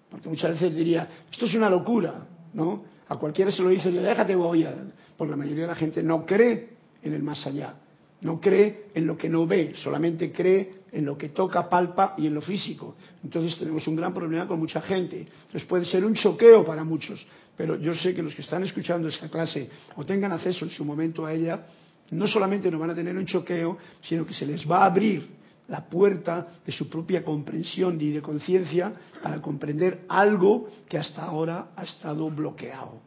[0.10, 2.84] Porque muchas veces diría, esto es una locura, ¿no?
[3.08, 4.75] A cualquiera se lo dice, déjate voy a...
[5.17, 6.69] Porque la mayoría de la gente no cree
[7.01, 7.75] en el más allá,
[8.21, 12.27] no cree en lo que no ve, solamente cree en lo que toca, palpa y
[12.27, 12.95] en lo físico.
[13.23, 15.19] Entonces tenemos un gran problema con mucha gente.
[15.19, 17.25] Entonces puede ser un choqueo para muchos,
[17.60, 20.86] pero yo sé que los que están escuchando esta clase o tengan acceso en su
[20.86, 21.65] momento a ella,
[22.12, 25.28] no solamente no van a tener un choqueo, sino que se les va a abrir
[25.67, 31.72] la puerta de su propia comprensión y de conciencia para comprender algo que hasta ahora
[31.76, 33.02] ha estado bloqueado.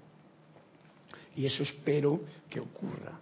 [1.34, 3.20] Y eso espero que ocurra.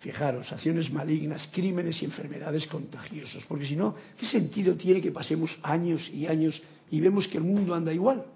[0.00, 3.42] Fijaros, acciones malignas, crímenes y enfermedades contagiosas.
[3.48, 6.60] Porque si no, ¿qué sentido tiene que pasemos años y años
[6.90, 8.26] y vemos que el mundo anda igual?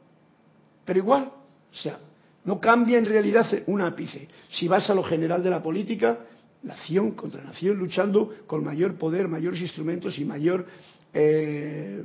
[0.86, 1.32] Pero igual.
[1.70, 2.00] O sea,
[2.44, 4.28] no cambia en realidad un ápice.
[4.50, 6.20] Si vas a lo general de la política,
[6.62, 10.66] nación contra nación, luchando con mayor poder, mayores instrumentos y mayor
[11.12, 12.02] eh,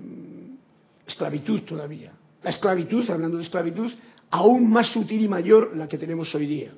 [1.07, 2.13] esclavitud todavía.
[2.43, 3.91] La esclavitud, hablando de esclavitud,
[4.29, 6.71] aún más sutil y mayor la que tenemos hoy día.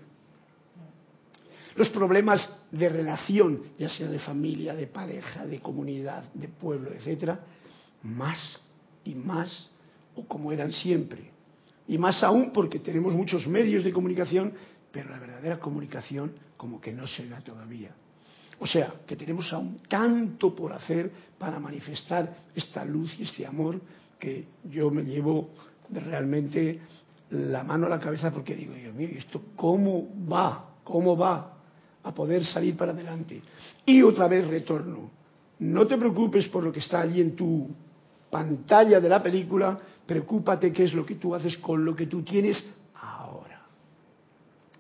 [1.76, 7.40] los problemas de relación, ya sea de familia, de pareja, de comunidad, de pueblo, etcétera,
[8.02, 8.60] más
[9.04, 9.70] y más
[10.16, 11.37] o como eran siempre.
[11.88, 14.54] Y más aún porque tenemos muchos medios de comunicación,
[14.92, 17.92] pero la verdadera comunicación como que no se da todavía.
[18.60, 23.80] O sea, que tenemos aún tanto por hacer para manifestar esta luz y este amor
[24.20, 25.52] que yo me llevo
[25.92, 26.80] realmente
[27.30, 30.76] la mano a la cabeza porque digo, Dios mío, ¿esto cómo va?
[30.84, 31.54] ¿Cómo va
[32.04, 33.42] a poder salir para adelante?
[33.86, 35.12] Y otra vez retorno.
[35.60, 37.70] No te preocupes por lo que está allí en tu
[38.30, 42.24] pantalla de la película, preocúpate qué es lo que tú haces con lo que tú
[42.24, 42.66] tienes
[42.96, 43.62] ahora.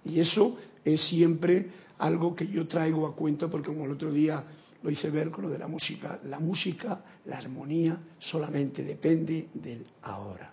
[0.05, 4.43] Y eso es siempre algo que yo traigo a cuento porque como el otro día
[4.81, 9.85] lo hice ver con lo de la música, la música, la armonía solamente depende del
[10.03, 10.51] ahora.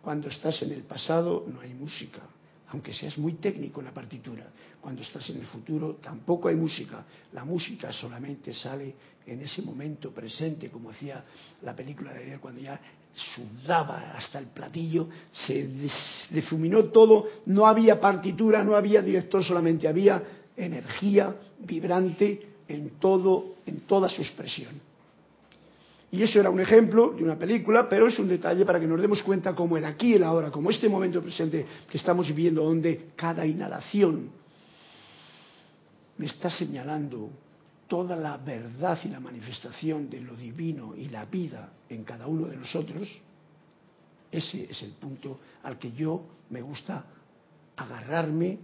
[0.00, 2.20] Cuando estás en el pasado no hay música,
[2.68, 4.50] aunque seas muy técnico en la partitura.
[4.80, 7.04] Cuando estás en el futuro tampoco hay música.
[7.32, 8.94] La música solamente sale
[9.26, 11.24] en ese momento presente, como hacía
[11.62, 12.80] la película de ayer, cuando ya
[13.14, 15.68] sudaba hasta el platillo, se
[16.30, 20.22] difuminó todo, no había partitura, no había director, solamente había
[20.56, 24.80] energía vibrante en todo, en toda su expresión.
[26.10, 29.00] Y eso era un ejemplo de una película, pero es un detalle para que nos
[29.00, 32.64] demos cuenta cómo el aquí y el ahora, como este momento presente que estamos viviendo,
[32.64, 34.30] donde cada inhalación
[36.18, 37.30] me está señalando
[37.92, 42.46] toda la verdad y la manifestación de lo divino y la vida en cada uno
[42.46, 43.06] de nosotros,
[44.30, 47.04] ese es el punto al que yo me gusta
[47.76, 48.58] agarrarme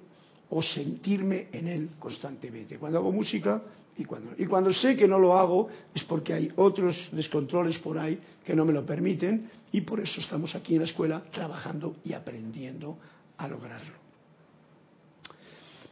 [0.49, 2.79] o sentirme en él constantemente.
[2.79, 3.61] Cuando hago música
[3.99, 7.99] y cuando, y cuando sé que no lo hago es porque hay otros descontroles por
[7.99, 11.97] ahí que no me lo permiten y por eso estamos aquí en la escuela trabajando
[12.03, 12.97] y aprendiendo
[13.37, 14.08] a lograrlo.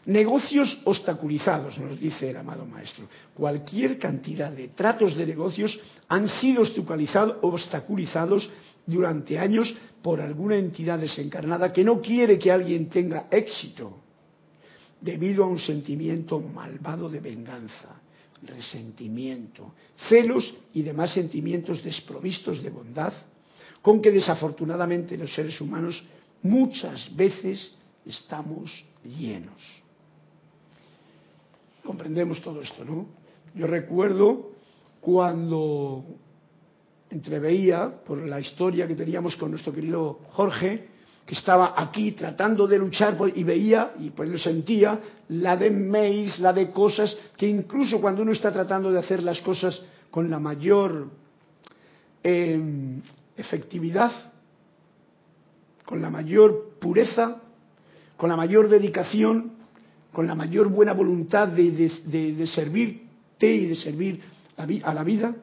[0.06, 3.08] Negocios obstaculizados, nos dice el amado maestro.
[3.34, 5.76] Cualquier cantidad de tratos de negocios
[6.08, 6.62] han sido
[7.42, 8.48] obstaculizados
[8.86, 13.98] durante años por alguna entidad desencarnada que no quiere que alguien tenga éxito
[15.00, 18.00] debido a un sentimiento malvado de venganza,
[18.42, 19.74] resentimiento,
[20.08, 23.12] celos y demás sentimientos desprovistos de bondad,
[23.82, 26.00] con que desafortunadamente los seres humanos
[26.42, 29.85] muchas veces estamos llenos.
[31.86, 33.06] Comprendemos todo esto, ¿no?
[33.54, 34.50] Yo recuerdo
[35.00, 36.04] cuando
[37.10, 40.88] entreveía por la historia que teníamos con nuestro querido Jorge,
[41.24, 46.40] que estaba aquí tratando de luchar y veía y pues lo sentía la de mails,
[46.40, 50.40] la de cosas que incluso cuando uno está tratando de hacer las cosas con la
[50.40, 51.08] mayor
[52.22, 53.00] em,
[53.36, 54.10] efectividad,
[55.84, 57.42] con la mayor pureza,
[58.16, 59.55] con la mayor dedicación,
[60.16, 64.18] con la mayor buena voluntad de, servirte y de servir
[64.56, 65.36] a la vida,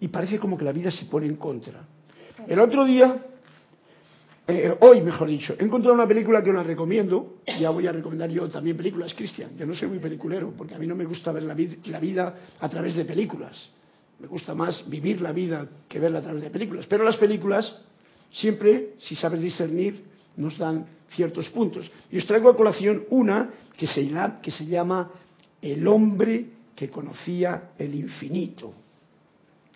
[0.00, 1.86] y parece como que la vida se pone en contra.
[2.48, 3.24] El otro día
[4.48, 7.36] eh, hoy, mejor dicho, he encontrado una película que os la recomiendo.
[7.60, 9.56] Ya voy a recomendar yo también películas, Cristian.
[9.56, 12.68] Yo no soy muy peliculero, porque a mí no me gusta ver la, vida a
[12.68, 13.70] través de películas.
[14.18, 16.86] Me gusta más vivir la vida que verla a través de películas.
[16.88, 17.76] Pero las películas,
[18.32, 21.90] siempre, si sabes discernir, nos dan ciertos puntos.
[22.10, 24.10] Y os traigo a colación una que se,
[24.42, 25.10] que se llama
[25.60, 28.72] El hombre que conocía el infinito.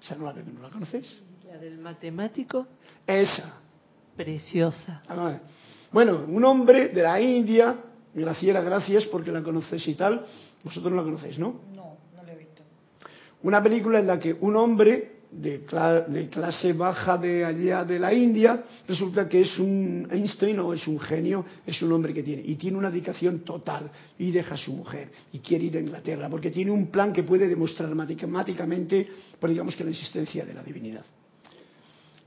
[0.03, 1.23] ¿Esa no la, no la conoces?
[1.47, 2.67] La del matemático.
[3.07, 3.59] Esa.
[4.17, 5.03] Preciosa.
[5.09, 5.39] Ah,
[5.93, 7.77] bueno, un hombre de la India,
[8.13, 10.27] Graciela, gracias porque la conocéis y tal.
[10.65, 11.61] Vosotros no la conocéis, ¿no?
[11.75, 12.63] No, no la he visto.
[13.43, 18.65] Una película en la que un hombre de, clase baja de allá de la India
[18.89, 22.57] resulta que es un Einstein o es un genio, es un hombre que tiene y
[22.57, 26.51] tiene una dedicación total y deja a su mujer y quiere ir a Inglaterra porque
[26.51, 31.05] tiene un plan que puede demostrar matemáticamente, pues digamos que la existencia de la divinidad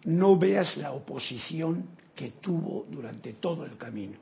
[0.05, 1.85] no veas la oposición
[2.15, 4.17] que tuvo durante todo el camino.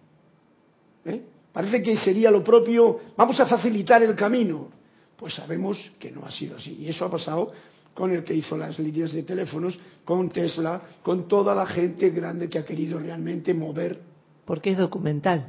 [1.05, 1.21] ¿Eh?
[1.51, 4.69] Parece que sería lo propio, vamos a facilitar el camino.
[5.17, 6.77] Pues sabemos que no ha sido así.
[6.79, 7.51] Y eso ha pasado
[7.93, 12.49] con el que hizo las líneas de teléfonos, con Tesla, con toda la gente grande
[12.49, 13.99] que ha querido realmente mover.
[14.45, 15.47] Porque es documental.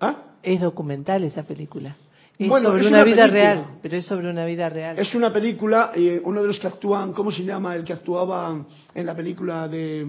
[0.00, 0.16] ¿Ah?
[0.42, 1.96] Es documental esa película.
[2.36, 4.98] Es sobre una, vida real, pero es sobre una vida real.
[4.98, 7.76] Es una película, eh, uno de los que actúan, ¿cómo se llama?
[7.76, 10.04] El que actuaba en la película de...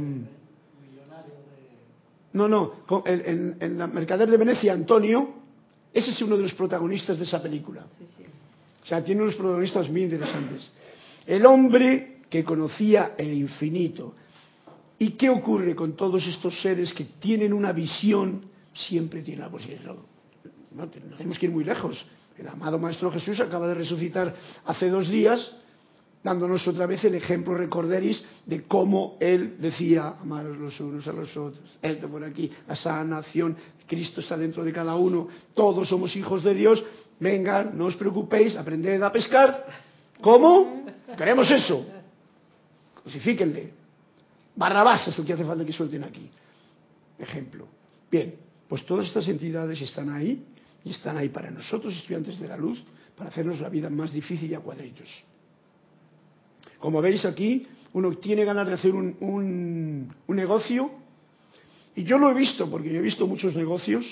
[2.33, 2.73] No, no,
[3.05, 5.29] en, la Mercader de Venecia, Antonio,
[5.93, 7.85] ese es uno de los protagonistas de esa película.
[8.83, 10.69] O sea, tiene unos protagonistas muy interesantes.
[11.25, 14.15] El hombre que conocía el infinito.
[14.97, 18.45] ¿Y qué ocurre con todos estos seres que tienen una visión?
[18.73, 19.95] Siempre tienen la posibilidad
[20.75, 22.05] no tenemos que ir muy lejos.
[22.37, 24.33] El amado Maestro Jesús acaba de resucitar
[24.65, 25.53] hace dos días,
[26.21, 31.29] dándonos otra vez el ejemplo, recorderis, de cómo Él decía, amaros los unos a los
[31.37, 33.55] otros, esto por aquí, la sanación,
[33.87, 36.83] Cristo está dentro de cada uno, todos somos hijos de Dios,
[37.19, 39.65] vengan, no os preocupéis, aprended a pescar.
[40.19, 40.85] ¿Cómo?
[41.15, 41.85] Queremos eso.
[43.01, 43.73] Crucifíquenle.
[44.55, 46.29] Barrabás es el que hace falta que suelten aquí.
[47.19, 47.67] Ejemplo.
[48.09, 48.35] Bien,
[48.67, 50.43] pues todas estas entidades están ahí
[50.83, 52.81] y están ahí para nosotros, estudiantes de la luz,
[53.17, 55.09] para hacernos la vida más difícil y a cuadritos.
[56.79, 60.91] Como veis aquí, uno tiene ganas de hacer un, negocio,
[61.95, 64.05] y yo lo he visto, porque yo he visto muchos negocios,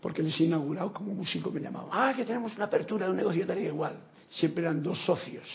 [0.00, 3.18] porque les he inaugurado como músico, me llamaban, ah, que tenemos una apertura de un
[3.18, 3.98] negocio, tal igual.
[4.30, 5.46] Siempre eran dos socios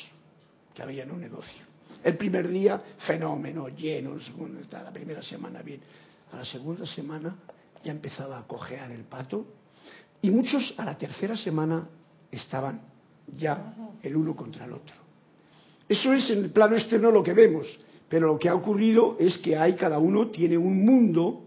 [0.74, 1.62] que habían un negocio.
[2.04, 4.18] El primer día, fenómeno, lleno,
[4.72, 5.80] la primera semana bien.
[6.32, 7.36] A la segunda semana
[7.84, 9.46] ya empezaba a cojear el pato
[10.22, 11.88] y muchos a la tercera semana
[12.32, 12.82] estaban
[13.38, 14.96] ya el uno contra el otro.
[15.88, 17.68] Eso es en el plano externo lo que vemos,
[18.10, 21.44] pero lo que ha ocurrido es que hay cada uno tiene un mundo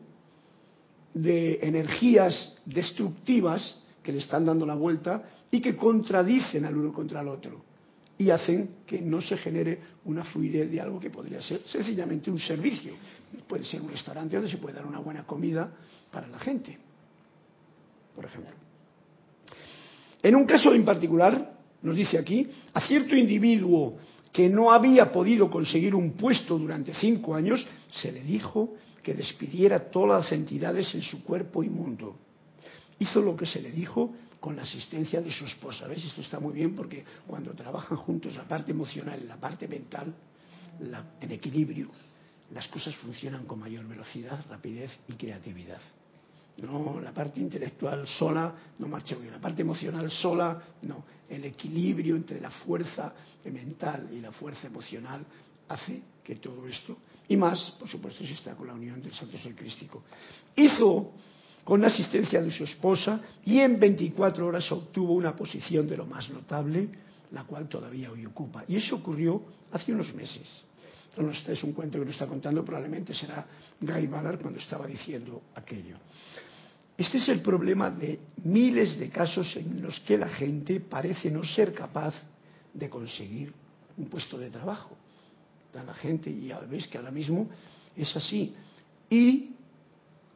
[1.13, 7.23] de energías destructivas que le están dando la vuelta y que contradicen al uno contra
[7.23, 7.65] el otro
[8.17, 12.39] y hacen que no se genere una fluidez de algo que podría ser sencillamente un
[12.39, 12.93] servicio.
[13.49, 15.73] Puede ser un restaurante donde se puede dar una buena comida
[16.13, 16.79] para la gente,
[18.15, 18.53] por ejemplo.
[20.23, 23.99] En un caso en particular, nos dice aquí, a cierto individuo
[24.33, 29.91] que no había podido conseguir un puesto durante cinco años, se le dijo que despidiera
[29.91, 32.17] todas las entidades en su cuerpo y mundo.
[32.99, 35.87] Hizo lo que se le dijo con la asistencia de su esposa.
[35.87, 36.05] ¿Ves?
[36.05, 40.15] Esto está muy bien porque cuando trabajan juntos la parte emocional y la parte mental,
[41.21, 41.89] en equilibrio,
[42.53, 45.81] las cosas funcionan con mayor velocidad, rapidez y creatividad.
[46.59, 49.33] No, la parte intelectual sola no marcha bien.
[49.33, 51.05] La parte emocional sola, no.
[51.29, 53.13] El equilibrio entre la fuerza
[53.45, 55.25] mental y la fuerza emocional
[55.69, 56.97] hace que todo esto,
[57.29, 60.05] y más, por supuesto, si está con la unión del Santo Ser Crístico,
[60.55, 61.13] hizo
[61.67, 66.07] con la asistencia de su esposa y en 24 horas obtuvo una posición de lo
[66.07, 66.89] más notable,
[67.33, 68.63] la cual todavía hoy ocupa.
[68.69, 69.43] Y eso ocurrió
[69.73, 70.47] hace unos meses.
[71.17, 73.45] No, este es un cuento que nos está contando, probablemente será
[73.81, 75.97] Guy Ballard cuando estaba diciendo aquello.
[76.97, 81.43] Este es el problema de miles de casos en los que la gente parece no
[81.43, 82.15] ser capaz
[82.73, 83.53] de conseguir
[83.97, 84.97] un puesto de trabajo.
[85.75, 87.51] la gente, y ya veis que ahora mismo
[87.97, 88.55] es así.
[89.11, 89.56] Y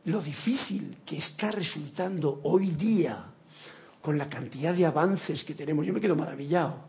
[0.05, 3.27] lo difícil que está resultando hoy día
[4.01, 6.89] con la cantidad de avances que tenemos, yo me quedo maravillado.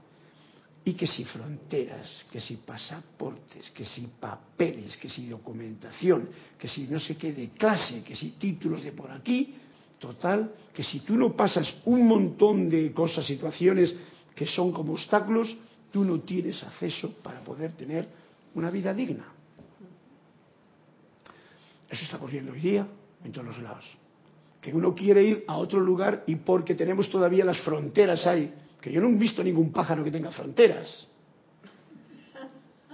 [0.83, 6.87] Y que si fronteras, que si pasaportes, que si papeles, que si documentación, que si
[6.87, 9.53] no sé qué de clase, que si títulos de por aquí,
[9.99, 13.93] total, que si tú no pasas un montón de cosas, situaciones
[14.33, 15.55] que son como obstáculos,
[15.91, 18.07] tú no tienes acceso para poder tener
[18.55, 19.25] una vida digna.
[21.91, 22.87] Eso está ocurriendo hoy día
[23.23, 23.85] en todos los lados.
[24.61, 28.53] Que uno quiere ir a otro lugar y porque tenemos todavía las fronteras ahí.
[28.79, 31.07] Que yo no he visto ningún pájaro que tenga fronteras.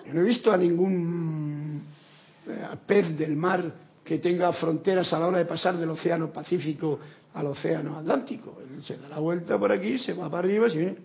[0.05, 1.83] Yo no he visto a ningún
[2.47, 3.71] eh, pez del mar
[4.03, 6.99] que tenga fronteras a la hora de pasar del océano Pacífico
[7.33, 8.57] al océano Atlántico.
[8.61, 10.97] Él se da la vuelta por aquí, se va para arriba y viene.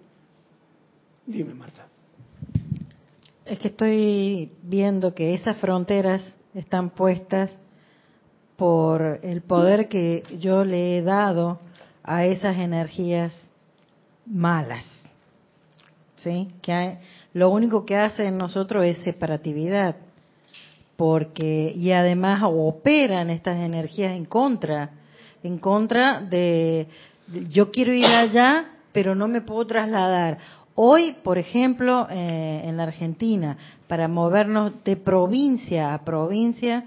[1.27, 1.89] Dime, Marta.
[3.45, 6.23] Es que estoy viendo que esas fronteras
[6.55, 7.51] están puestas
[8.63, 11.59] por el poder que yo le he dado
[12.05, 13.35] a esas energías
[14.25, 14.85] malas.
[16.23, 16.47] ¿Sí?
[16.63, 16.99] Que
[17.33, 19.97] lo único que hace en nosotros es separatividad.
[20.95, 24.91] Porque, y además operan estas energías en contra,
[25.43, 26.87] en contra de,
[27.51, 30.39] yo quiero ir allá, pero no me puedo trasladar.
[30.77, 33.59] Hoy, por ejemplo, eh, en la Argentina,
[33.89, 36.85] para movernos de provincia a provincia,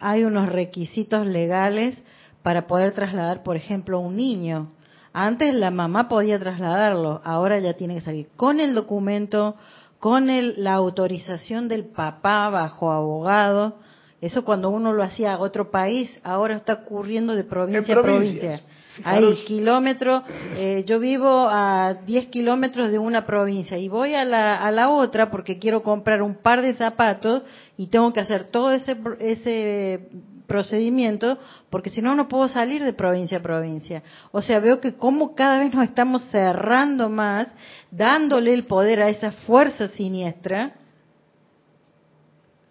[0.00, 2.02] hay unos requisitos legales
[2.42, 4.68] para poder trasladar, por ejemplo, un niño.
[5.12, 9.56] Antes la mamá podía trasladarlo, ahora ya tiene que salir con el documento,
[9.98, 13.78] con la autorización del papá bajo abogado.
[14.20, 18.60] Eso cuando uno lo hacía a otro país, ahora está ocurriendo de provincia a provincia.
[19.04, 20.22] Hay kilómetros,
[20.56, 24.90] eh, yo vivo a 10 kilómetros de una provincia y voy a la, a la
[24.90, 27.42] otra porque quiero comprar un par de zapatos
[27.76, 30.08] y tengo que hacer todo ese, ese
[30.46, 31.38] procedimiento
[31.70, 34.02] porque si no no puedo salir de provincia a provincia.
[34.32, 37.48] O sea, veo que como cada vez nos estamos cerrando más,
[37.90, 40.72] dándole el poder a esa fuerza siniestra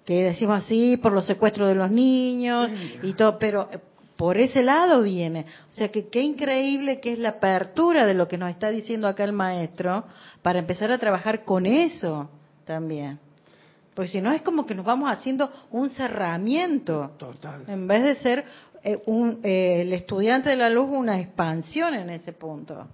[0.07, 2.69] que decimos así por los secuestros de los niños
[3.03, 3.69] y todo, pero
[4.17, 5.45] por ese lado viene.
[5.71, 9.07] O sea que qué increíble que es la apertura de lo que nos está diciendo
[9.07, 10.03] acá el maestro
[10.41, 12.29] para empezar a trabajar con eso
[12.65, 13.19] también.
[13.93, 17.11] Porque si no es como que nos vamos haciendo un cerramiento.
[17.17, 17.63] Total.
[17.67, 18.45] En vez de ser
[18.83, 22.87] eh, un, eh, el estudiante de la luz una expansión en ese punto.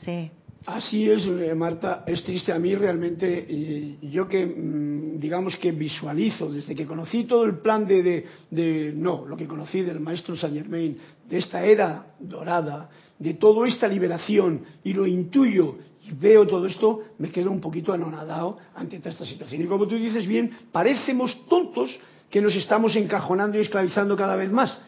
[0.00, 0.30] Sí.
[0.66, 6.50] Así es, eh, Marta, es triste a mí realmente, yo que mm, digamos que visualizo,
[6.50, 10.56] desde que conocí todo el plan de, de, no, lo que conocí del maestro Saint
[10.56, 10.98] Germain,
[11.28, 17.02] de esta era dorada, de toda esta liberación, y lo intuyo y veo todo esto,
[17.18, 19.62] me quedo un poquito anonadado ante esta situación.
[19.62, 21.96] Y como tú dices bien, parecemos tontos
[22.30, 24.78] que nos estamos encajonando y esclavizando cada vez más.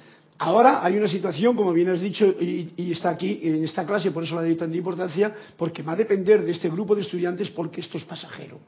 [0.42, 4.24] Ahora hay una situación, como bien has dicho, y, está aquí en esta clase, por
[4.24, 7.82] eso la doy tanta importancia, porque va a depender de este grupo de estudiantes porque
[7.82, 8.58] esto es pasajero.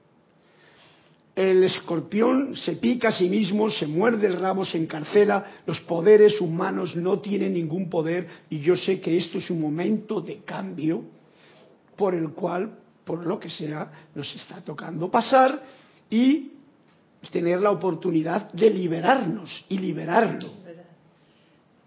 [1.34, 6.42] El escorpión se pica a sí mismo, se muerde el rabo, se encarcela, los poderes
[6.42, 11.02] humanos no tienen ningún poder y yo sé que esto es un momento de cambio
[11.96, 15.62] por el cual, por lo que sea, nos está tocando pasar
[16.10, 16.50] y
[17.30, 20.61] tener la oportunidad de liberarnos y liberarlo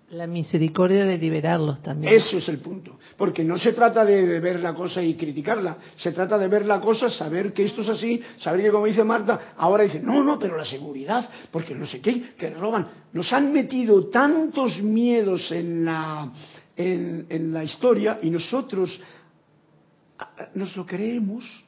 [0.09, 2.13] la misericordia de liberarlos también.
[2.13, 2.99] Eso es el punto.
[3.17, 5.77] Porque no se trata de, ver la cosa y criticarla.
[5.97, 9.03] Se trata de ver la cosa, saber que esto es así, saber que, como dice
[9.03, 12.87] Marta, ahora dice, no, no, pero la seguridad, porque no sé qué, que roban.
[13.13, 16.31] Nos han metido tantos miedos en la,
[16.75, 18.99] en la historia y nosotros
[20.53, 21.64] nos lo creemos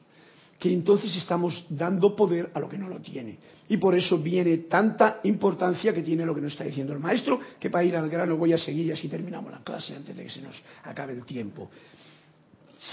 [0.58, 3.38] que entonces estamos dando poder a lo que no lo tiene.
[3.68, 7.38] Y por eso viene tanta importancia que tiene lo que nos está diciendo el maestro,
[7.60, 10.24] que para ir al grano voy a seguir y así terminamos la clase antes de
[10.24, 11.70] que se nos acabe el tiempo.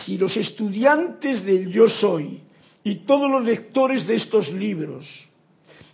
[0.06, 2.42] Si los estudiantes del yo soy
[2.84, 5.08] y todos los lectores de estos libros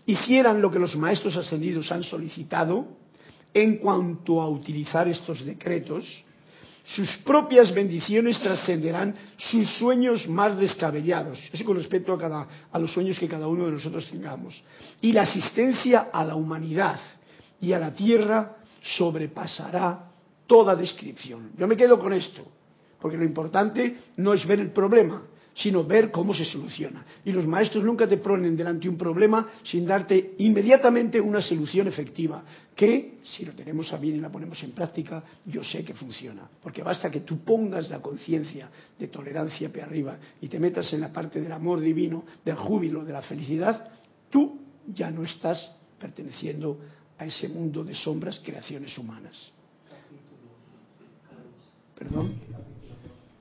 [0.05, 2.87] hicieran lo que los maestros ascendidos han solicitado
[3.53, 6.05] en cuanto a utilizar estos decretos,
[6.83, 11.39] sus propias bendiciones trascenderán sus sueños más descabellados.
[11.53, 14.61] Eso con respecto a, cada, a los sueños que cada uno de nosotros tengamos.
[14.99, 16.99] Y la asistencia a la humanidad
[17.59, 20.11] y a la tierra sobrepasará
[20.47, 21.51] toda descripción.
[21.57, 22.45] Yo me quedo con esto,
[22.99, 25.21] porque lo importante no es ver el problema,
[25.53, 27.05] sino ver cómo se soluciona.
[27.25, 32.43] Y los maestros nunca te ponen delante un problema sin darte inmediatamente una solución efectiva,
[32.75, 36.49] que si lo tenemos a bien y la ponemos en práctica, yo sé que funciona.
[36.61, 41.01] Porque basta que tú pongas la conciencia de tolerancia hacia arriba y te metas en
[41.01, 43.89] la parte del amor divino, del júbilo, de la felicidad,
[44.29, 46.79] tú ya no estás perteneciendo
[47.17, 49.51] a ese mundo de sombras, creaciones humanas.
[51.97, 52.50] Perdón.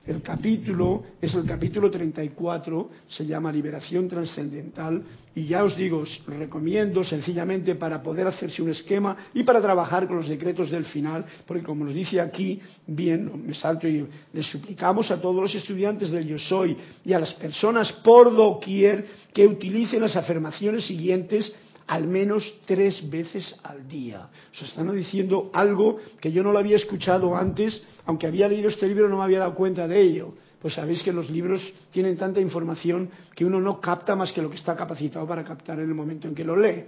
[0.05, 5.03] El capítulo es el capítulo 34, se llama Liberación Trascendental
[5.35, 10.07] y ya os digo, os recomiendo sencillamente para poder hacerse un esquema y para trabajar
[10.07, 14.47] con los decretos del final, porque como nos dice aquí, bien, me salto y les
[14.47, 16.75] suplicamos a todos los estudiantes del Yo Soy
[17.05, 21.53] y a las personas por doquier que utilicen las afirmaciones siguientes
[21.91, 24.29] al menos tres veces al día.
[24.53, 28.87] Os están diciendo algo que yo no lo había escuchado antes, aunque había leído este
[28.87, 30.33] libro no me había dado cuenta de ello.
[30.61, 34.49] Pues sabéis que los libros tienen tanta información que uno no capta más que lo
[34.49, 36.83] que está capacitado para captar en el momento en que lo lee.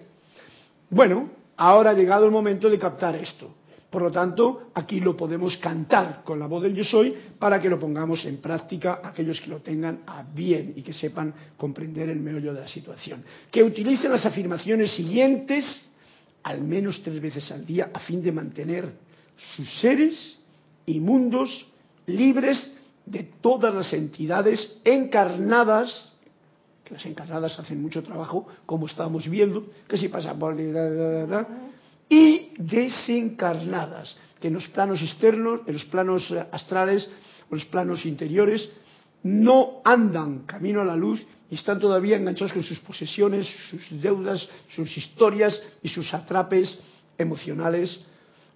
[0.89, 3.55] Bueno, ahora ha llegado el momento de captar esto.
[3.89, 7.69] Por lo tanto, aquí lo podemos cantar con la voz del yo soy para que
[7.69, 12.19] lo pongamos en práctica aquellos que lo tengan a bien y que sepan comprender el
[12.19, 13.23] meollo de la situación.
[13.51, 15.85] Que utilicen las afirmaciones siguientes
[16.43, 18.93] al menos tres veces al día a fin de mantener
[19.55, 20.39] sus seres
[20.85, 21.65] y mundos
[22.05, 22.71] libres
[23.05, 26.13] de todas las entidades encarnadas
[26.83, 30.59] que las encarnadas hacen mucho trabajo, como estamos viendo, que si pasa por
[32.09, 37.09] y desencarnadas, que en los planos externos, en los planos eh, astrales
[37.49, 38.69] o los planos interiores,
[39.23, 44.47] no andan camino a la luz y están todavía enganchados con sus posesiones, sus deudas,
[44.75, 46.77] sus historias y sus atrapes
[47.17, 47.99] emocionales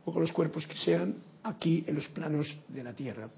[0.03, 3.29] o con los cuerpos que sean aquí en los planos de la Tierra.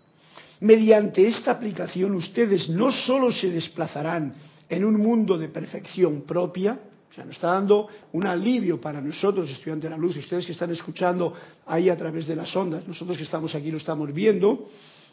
[0.61, 4.33] Mediante esta aplicación ustedes no solo se desplazarán
[4.67, 6.79] en un mundo de perfección propia,
[7.09, 10.45] o sea, nos está dando un alivio para nosotros, estudiantes de la luz, y ustedes
[10.45, 11.33] que están escuchando
[11.65, 14.69] ahí a través de las ondas, nosotros que estamos aquí lo estamos viendo,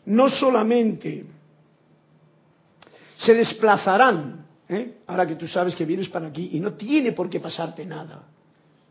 [0.06, 1.24] no solamente
[3.18, 4.98] se desplazarán, ¿eh?
[5.06, 8.24] ahora que tú sabes que vienes para aquí y no tiene por qué pasarte nada,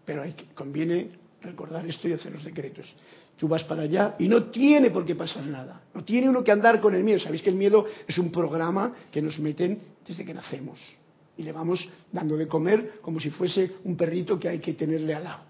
[0.04, 0.24] pero
[0.56, 2.92] conviene recordar esto y hacer los decretos.
[3.38, 5.82] Tú vas para allá y no tiene por qué pasar nada.
[5.94, 7.20] No tiene uno que andar con el miedo.
[7.20, 10.80] Sabéis que el miedo es un programa que nos meten desde que nacemos
[11.38, 15.14] y le vamos dando de comer como si fuese un perrito que hay que tenerle
[15.14, 15.44] al lado.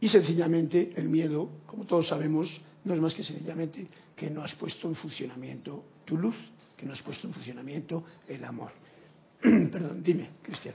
[0.00, 4.54] Y sencillamente el miedo, como todos sabemos, no es más que sencillamente que no has
[4.54, 6.36] puesto en funcionamiento tu luz,
[6.76, 8.72] que no has puesto en funcionamiento el amor.
[9.40, 10.74] Perdón, dime, Cristian.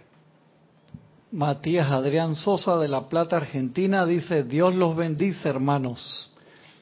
[1.32, 6.32] Matías Adrián Sosa de La Plata, Argentina, dice, Dios los bendice, hermanos.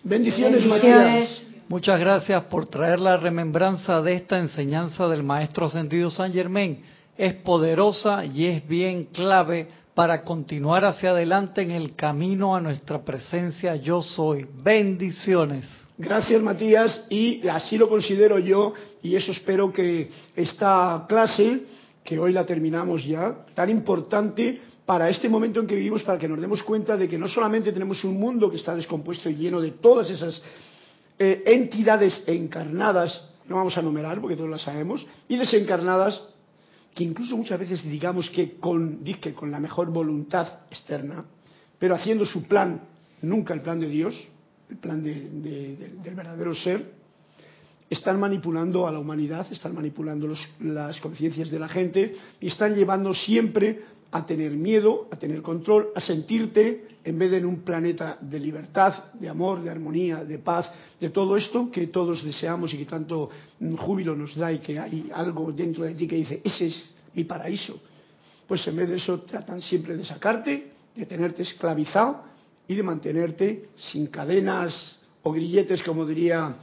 [0.04, 1.42] Bendiciones, Matías.
[1.68, 6.82] Muchas gracias por traer la remembranza de esta enseñanza del Maestro Ascendido San Germain.
[7.18, 13.04] Es poderosa y es bien clave para continuar hacia adelante en el camino a nuestra
[13.04, 14.46] presencia yo soy.
[14.64, 15.66] Bendiciones.
[15.98, 18.74] Gracias Matías y así lo considero yo
[19.04, 21.64] y eso espero que esta clase,
[22.08, 26.30] que hoy la terminamos ya, tan importante para este momento en que vivimos, para que
[26.30, 29.60] nos demos cuenta de que no solamente tenemos un mundo que está descompuesto y lleno
[29.60, 30.42] de todas esas
[31.20, 36.22] eh, entidades encarnadas, no vamos a numerar porque todos las sabemos, y desencarnadas,
[36.96, 39.04] que incluso muchas veces digamos que con,
[39.36, 41.26] con la mejor voluntad externa,
[41.78, 42.84] pero haciendo su plan,
[43.22, 44.16] nunca el plan de Dios,
[44.70, 46.90] el plan del verdadero ser,
[47.90, 50.28] están manipulando a la humanidad, están manipulando
[50.60, 53.82] las conciencias de la gente y están llevando siempre
[54.12, 58.40] a tener miedo, a tener control, a sentirte en vez de en un planeta de
[58.40, 60.70] libertad, de amor, de armonía, de paz,
[61.00, 63.30] de todo esto que todos deseamos y que tanto
[63.78, 67.24] júbilo nos da y que hay algo dentro de ti que dice, ese es mi
[67.24, 67.80] paraíso.
[68.48, 72.24] Pues en vez de eso tratan siempre de sacarte, de tenerte esclavizado
[72.68, 76.58] y de mantenerte sin cadenas o grilletes, como diría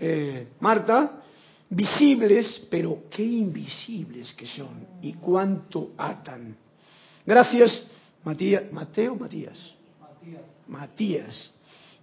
[0.00, 1.22] eh, Marta,
[1.70, 6.56] visibles, pero qué invisibles que son y cuánto atan.
[7.26, 7.82] Gracias,
[8.24, 9.74] Matías, Mateo, Matías.
[10.66, 11.50] Matías.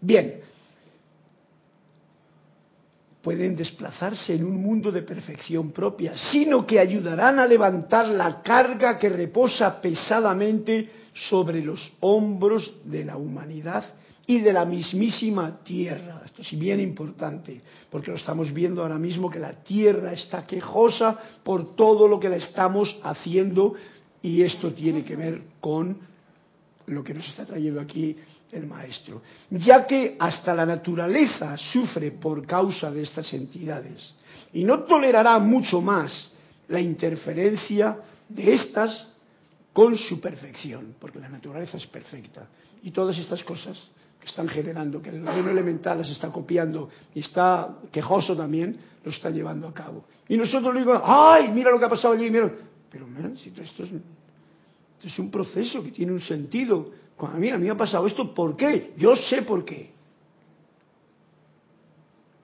[0.01, 0.41] Bien,
[3.21, 8.99] pueden desplazarse en un mundo de perfección propia, sino que ayudarán a levantar la carga
[8.99, 10.89] que reposa pesadamente
[11.29, 13.83] sobre los hombros de la humanidad
[14.28, 16.23] y de la mismísima tierra.
[16.26, 21.17] Esto es bien importante, porque lo estamos viendo ahora mismo que la tierra está quejosa
[21.43, 23.76] por todo lo que la estamos haciendo
[24.21, 25.97] y esto tiene que ver con
[26.88, 28.15] lo que nos está trayendo aquí
[28.51, 34.13] el maestro, ya que hasta la naturaleza sufre por causa de estas entidades
[34.53, 36.32] y no tolerará mucho más
[36.67, 37.97] la interferencia
[38.30, 39.07] de estas
[39.73, 42.47] con su perfección, porque la naturaleza es perfecta
[42.82, 43.78] y todas estas cosas
[44.28, 49.30] están generando, que el reino elemental las está copiando y está quejoso también, lo está
[49.30, 50.05] llevando a cabo.
[50.28, 51.51] Y nosotros le digo, ¡ay!
[51.53, 52.51] Mira lo que ha pasado allí, mira.
[52.89, 53.89] Pero, man, si esto es
[55.03, 56.91] es un proceso que tiene un sentido.
[57.19, 58.93] A mí, a mí ha pasado esto, ¿por qué?
[58.97, 59.91] Yo sé por qué.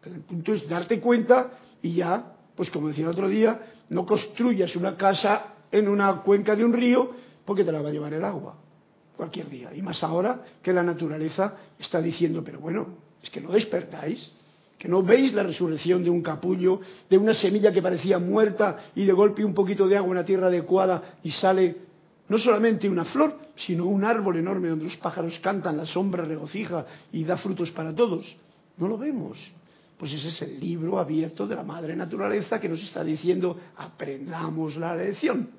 [0.03, 3.59] El punto es darte cuenta y ya, pues como decía el otro día,
[3.89, 7.11] no construyas una casa en una cuenca de un río
[7.45, 8.55] porque te la va a llevar el agua
[9.15, 9.73] cualquier día.
[9.73, 12.87] Y más ahora que la naturaleza está diciendo, pero bueno,
[13.21, 14.31] es que no despertáis,
[14.77, 19.05] que no veis la resurrección de un capullo, de una semilla que parecía muerta y
[19.05, 21.75] de golpe un poquito de agua en la tierra adecuada y sale
[22.27, 26.85] no solamente una flor, sino un árbol enorme donde los pájaros cantan, la sombra regocija
[27.11, 28.35] y da frutos para todos.
[28.77, 29.37] No lo vemos.
[29.99, 34.75] Pues ese es el libro abierto de la madre naturaleza que nos está diciendo aprendamos
[34.77, 35.49] la lección.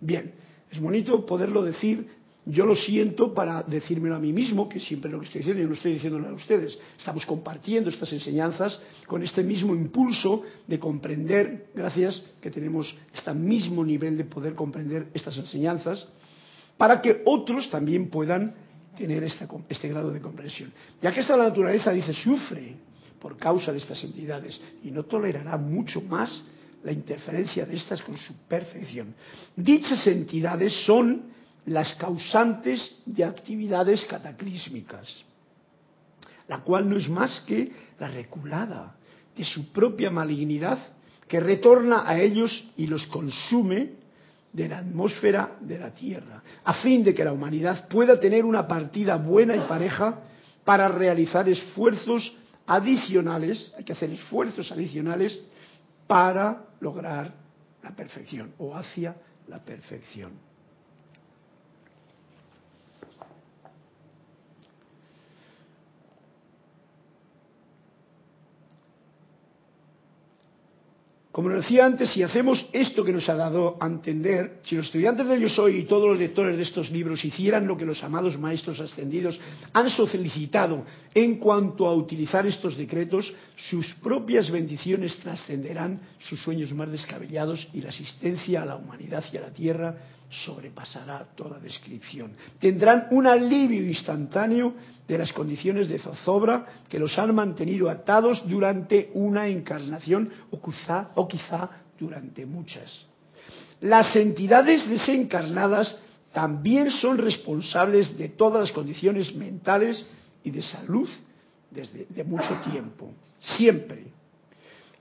[0.00, 0.32] Bien,
[0.70, 2.08] es bonito poderlo decir
[2.46, 5.68] yo lo siento para decírmelo a mí mismo, que siempre lo que estoy diciendo, yo
[5.68, 6.78] no estoy diciéndolo a ustedes.
[6.98, 13.84] Estamos compartiendo estas enseñanzas con este mismo impulso de comprender, gracias que tenemos este mismo
[13.84, 16.06] nivel de poder comprender estas enseñanzas,
[16.76, 18.54] para que otros también puedan
[18.96, 20.72] tener este, este grado de comprensión.
[21.00, 22.76] Ya que esta naturaleza dice sufre
[23.20, 26.42] por causa de estas entidades y no tolerará mucho más
[26.82, 29.14] la interferencia de estas con su perfección.
[29.56, 31.33] Dichas entidades son
[31.66, 35.24] las causantes de actividades cataclísmicas,
[36.48, 38.94] la cual no es más que la reculada
[39.36, 40.78] de su propia malignidad
[41.26, 43.92] que retorna a ellos y los consume
[44.52, 48.68] de la atmósfera de la Tierra, a fin de que la humanidad pueda tener una
[48.68, 50.20] partida buena y pareja
[50.64, 52.36] para realizar esfuerzos
[52.66, 55.38] adicionales, hay que hacer esfuerzos adicionales
[56.06, 57.32] para lograr
[57.82, 59.16] la perfección o hacia
[59.48, 60.32] la perfección.
[71.34, 75.26] Como decía antes, si hacemos esto que nos ha dado a entender, si los estudiantes
[75.26, 78.38] de Yo Soy y todos los lectores de estos libros hicieran lo que los amados
[78.38, 79.40] maestros ascendidos
[79.72, 83.34] han solicitado en cuanto a utilizar estos decretos,
[83.68, 89.36] sus propias bendiciones trascenderán sus sueños más descabellados y la asistencia a la humanidad y
[89.36, 89.96] a la tierra
[90.44, 92.32] sobrepasará toda descripción.
[92.58, 94.74] Tendrán un alivio instantáneo
[95.06, 101.10] de las condiciones de zozobra que los han mantenido atados durante una encarnación o quizá,
[101.14, 103.06] o quizá durante muchas.
[103.80, 105.96] Las entidades desencarnadas
[106.32, 110.04] también son responsables de todas las condiciones mentales
[110.42, 111.08] y de salud
[111.70, 114.04] desde de mucho tiempo, siempre.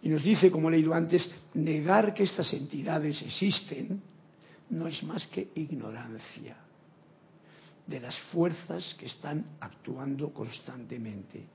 [0.02, 4.02] Y nos dice, como he leído antes, negar que estas entidades existen
[4.70, 6.58] no es más que ignorancia
[7.86, 11.46] de las fuerzas que están actuando constantemente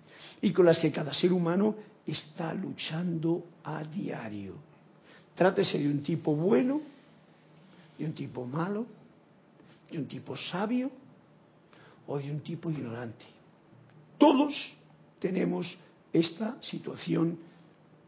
[0.43, 1.75] y con las que cada ser humano
[2.07, 4.55] está luchando a diario.
[5.35, 6.81] Trátese de un tipo bueno,
[7.99, 8.87] de un tipo malo,
[9.91, 10.91] de un tipo sabio
[12.07, 13.25] o de un tipo ignorante.
[14.19, 14.55] Todos
[15.19, 15.77] tenemos
[16.13, 17.39] esta situación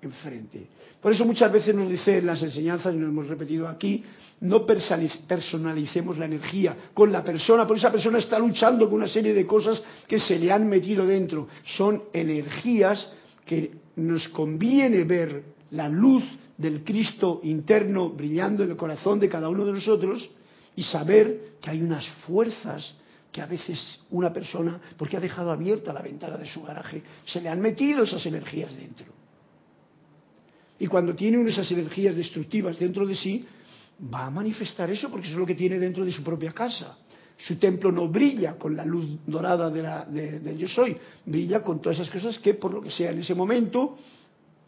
[0.02, 0.66] enfrente.
[1.00, 4.04] Por eso muchas veces nos dice en las enseñanzas, y lo hemos repetido aquí,
[4.40, 9.34] no personalicemos la energía con la persona, porque esa persona está luchando con una serie
[9.34, 11.48] de cosas que se le han metido dentro.
[11.76, 13.12] Son energías
[13.44, 16.22] que nos conviene ver la luz
[16.56, 20.28] del Cristo interno brillando en el corazón de cada uno de nosotros
[20.76, 22.94] y saber que hay unas fuerzas
[23.32, 27.40] que a veces una persona, porque ha dejado abierta la ventana de su garaje, se
[27.40, 29.19] le han metido esas energías dentro.
[30.80, 33.44] Y cuando tiene esas energías destructivas dentro de sí,
[34.12, 36.96] va a manifestar eso porque eso es lo que tiene dentro de su propia casa.
[37.36, 41.98] Su templo no brilla con la luz dorada del de, yo soy, brilla con todas
[41.98, 43.98] esas cosas que por lo que sea en ese momento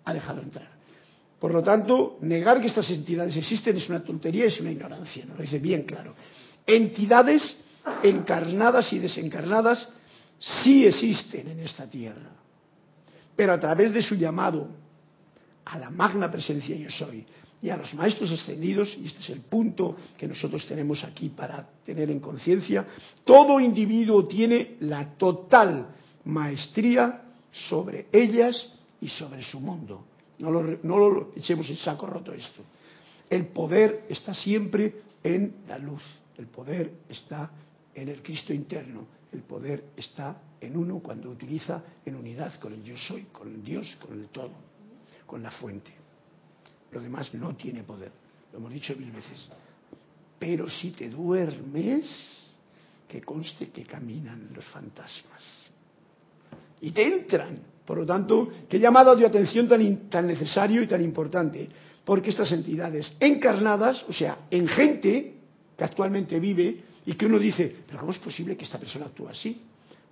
[0.05, 0.71] ha dejado entrar.
[1.41, 5.35] Por lo tanto, negar que estas entidades existen es una tontería, es una ignorancia, lo
[5.43, 6.15] dice bien claro.
[6.67, 7.59] Entidades
[8.03, 9.89] encarnadas y desencarnadas
[10.39, 12.33] sí existen en esta tierra,
[13.35, 14.82] pero a través de su llamado
[15.65, 17.25] a la magna presencia yo soy
[17.63, 21.65] y a los maestros ascendidos, y este es el punto que nosotros tenemos aquí para
[21.85, 22.85] tener en conciencia,
[23.25, 25.87] todo individuo tiene la total
[26.25, 28.69] maestría sobre ellas
[29.01, 30.05] y sobre su mundo.
[30.41, 32.63] No lo, no lo echemos en saco roto esto.
[33.31, 36.03] El poder está siempre en la luz,
[36.39, 37.49] el poder está
[37.95, 42.83] en el Cristo interno, el poder está en uno cuando utiliza en unidad con el
[42.83, 44.51] yo soy, con el Dios, con el todo,
[45.33, 45.91] con la fuente.
[46.91, 48.13] Lo demás no tiene poder.
[48.53, 49.49] Lo hemos dicho mil veces.
[50.39, 52.53] Pero si te duermes,
[53.09, 55.43] que conste que caminan los fantasmas.
[56.83, 57.61] Y te entran.
[57.87, 61.67] Por lo tanto, qué llamado de atención tan, tan necesario y tan importante.
[62.05, 65.35] Porque estas entidades encarnadas, o sea, en gente
[65.79, 69.29] que actualmente vive y que uno dice, pero ¿cómo es posible que esta persona actúe
[69.29, 69.63] así?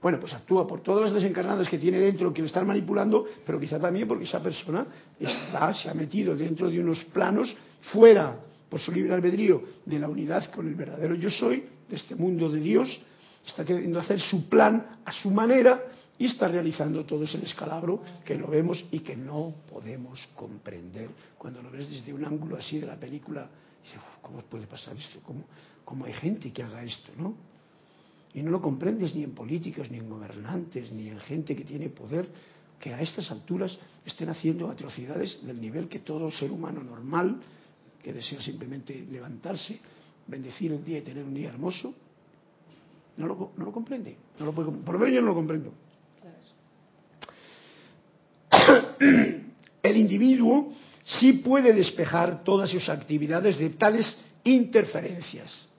[0.01, 3.61] Bueno, pues actúa por todas las desencarnadas que tiene dentro que le están manipulando, pero
[3.61, 4.87] quizá también porque esa persona
[5.19, 7.55] está, se ha metido dentro de unos planos
[7.93, 12.15] fuera, por su libre albedrío, de la unidad con el verdadero yo soy, de este
[12.15, 13.01] mundo de Dios,
[13.47, 15.83] está queriendo hacer su plan a su manera
[16.17, 21.11] y está realizando todo ese descalabro que lo vemos y que no podemos comprender.
[21.37, 23.49] Cuando lo ves desde un ángulo así de la película,
[24.23, 25.19] ¿cómo puede pasar esto?
[25.23, 25.45] ¿Cómo,
[25.85, 27.13] cómo hay gente que haga esto?
[27.17, 27.50] ¿no?
[28.35, 31.89] Y no lo comprendes ni en políticos, ni en gobernantes, ni en gente que tiene
[31.89, 32.29] poder,
[32.79, 33.77] que a estas alturas
[34.07, 37.41] estén haciendo atrocidades del nivel que todo ser humano normal,
[38.03, 39.79] que desea simplemente levantarse,
[40.27, 41.95] bendecir el día y tener un día hermoso,
[43.17, 44.17] no lo, no lo comprende.
[44.39, 45.73] No lo puede, por lo menos yo no lo comprendo.
[49.83, 50.73] El individuo
[51.05, 55.70] sí puede despejar todas sus actividades de tales interferencias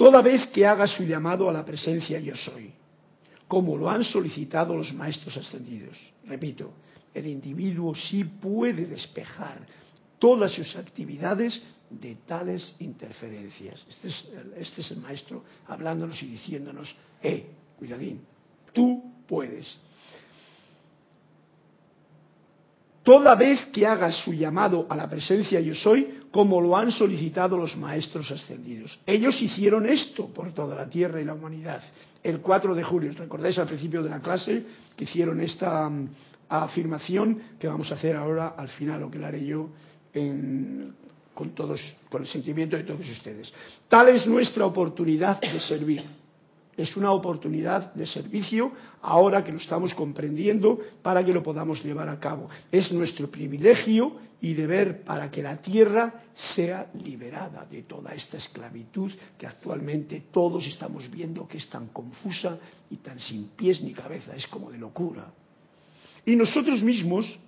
[0.00, 2.72] toda vez que haga su llamado a la presencia yo soy,
[3.46, 5.94] como lo han solicitado los maestros ascendidos.
[6.24, 6.72] Repito,
[7.12, 9.58] el individuo sí puede despejar
[10.18, 13.84] todas sus actividades de tales interferencias.
[13.90, 18.22] Este es, este el maestro hablándonos y diciéndonos, eh, cuidadín,
[18.72, 19.76] tú puedes.
[23.02, 27.56] Toda vez que haga su llamado a la presencia yo soy, como lo han solicitado
[27.56, 28.98] los maestros ascendidos.
[29.06, 31.82] Ellos hicieron esto por toda la tierra y la humanidad.
[32.22, 34.64] El 4 de julio, ¿os recordáis al principio de la clase
[34.96, 36.08] que hicieron esta mm,
[36.48, 39.70] afirmación que vamos a hacer ahora al final, o que la haré yo
[41.34, 43.52] con todos, con el sentimiento de todos ustedes.
[43.88, 46.19] Tal es nuestra oportunidad de servir
[46.82, 48.72] es una oportunidad de servicio
[49.02, 52.48] ahora que lo estamos comprendiendo para que lo podamos llevar a cabo.
[52.70, 56.24] Es nuestro privilegio y deber para que la tierra
[56.54, 62.58] sea liberada de toda esta esclavitud que actualmente todos estamos viendo que es tan confusa
[62.90, 65.26] y tan sin pies ni cabeza, es como de locura.
[66.24, 67.38] Y nosotros mismos,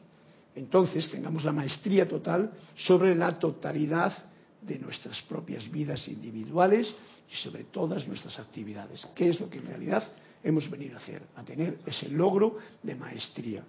[0.54, 4.12] entonces, tengamos la maestría total sobre la totalidad
[4.62, 6.94] de nuestras propias vidas individuales
[7.30, 10.04] y sobre todas nuestras actividades, que es lo que en realidad
[10.42, 13.64] hemos venido a hacer, a tener ese logro de maestría.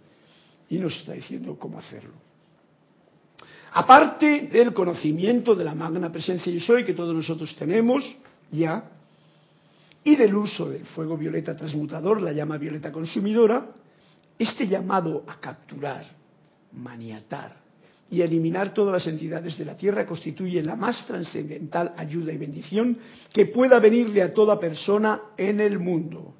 [0.69, 2.13] Y nos está diciendo cómo hacerlo.
[3.73, 8.03] Aparte del conocimiento de la magna presencia yo soy que todos nosotros tenemos
[8.51, 8.91] ya,
[10.03, 13.71] y del uso del fuego violeta transmutador, la llama violeta consumidora,
[14.37, 16.05] este llamado a capturar,
[16.73, 17.63] maniatar
[18.09, 22.97] y eliminar todas las entidades de la Tierra constituye la más trascendental ayuda y bendición
[23.31, 26.35] que pueda venirle a toda persona en el mundo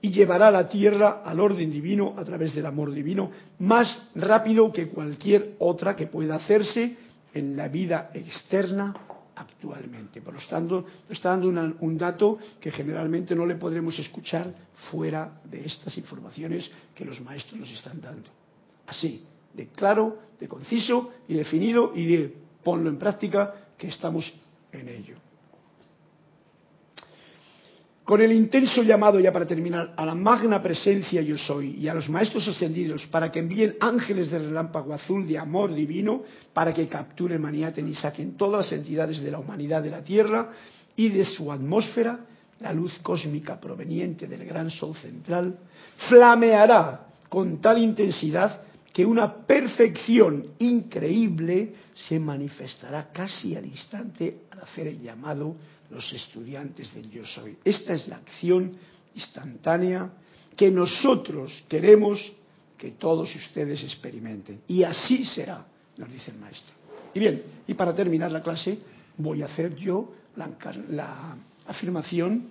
[0.00, 4.72] y llevará a la Tierra al orden divino a través del amor divino más rápido
[4.72, 6.96] que cualquier otra que pueda hacerse
[7.34, 8.94] en la vida externa
[9.34, 10.20] actualmente.
[10.20, 11.48] Por lo tanto, está dando
[11.80, 14.52] un dato que generalmente no le podremos escuchar
[14.90, 18.28] fuera de estas informaciones que los maestros nos están dando.
[18.86, 24.32] Así, de claro, de conciso y definido y de ponlo en práctica que estamos
[24.72, 25.16] en ello.
[28.08, 31.94] Con el intenso llamado, ya para terminar, a la magna presencia yo soy y a
[31.94, 36.22] los maestros ascendidos para que envíen ángeles de relámpago azul de amor divino
[36.54, 40.52] para que capturen, maniaten y saquen todas las entidades de la humanidad de la Tierra
[40.96, 42.20] y de su atmósfera,
[42.60, 45.58] la luz cósmica proveniente del gran sol central,
[46.08, 48.62] flameará con tal intensidad
[48.98, 55.54] que una perfección increíble se manifestará casi al instante al hacer el llamado
[55.88, 57.56] los estudiantes del yo soy.
[57.64, 58.72] Esta es la acción
[59.14, 60.10] instantánea
[60.56, 62.18] que nosotros queremos
[62.76, 64.62] que todos ustedes experimenten.
[64.66, 65.64] Y así será,
[65.96, 66.74] nos dice el maestro.
[67.14, 68.80] Y bien, y para terminar la clase
[69.16, 71.36] voy a hacer yo la,
[71.68, 72.48] afirmación.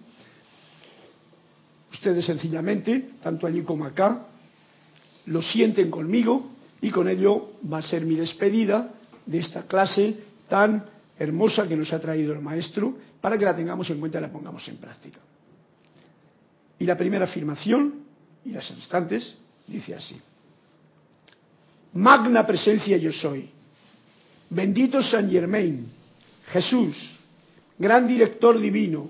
[1.91, 4.27] Ustedes sencillamente, tanto allí como acá,
[5.27, 6.51] lo sienten conmigo
[6.81, 8.93] y con ello va a ser mi despedida
[9.25, 10.17] de esta clase
[10.47, 10.85] tan
[11.19, 14.31] hermosa que nos ha traído el maestro para que la tengamos en cuenta y la
[14.31, 15.19] pongamos en práctica.
[16.79, 18.05] Y la primera afirmación,
[18.45, 20.15] y las instantes, dice así.
[21.93, 23.49] Magna presencia yo soy.
[24.49, 25.87] Bendito San Germain,
[26.51, 26.95] Jesús,
[27.77, 29.09] gran director divino,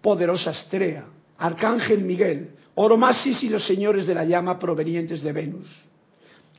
[0.00, 1.04] poderosa Estrella,
[1.44, 5.66] Arcángel Miguel, Oromasis y los señores de la llama provenientes de Venus.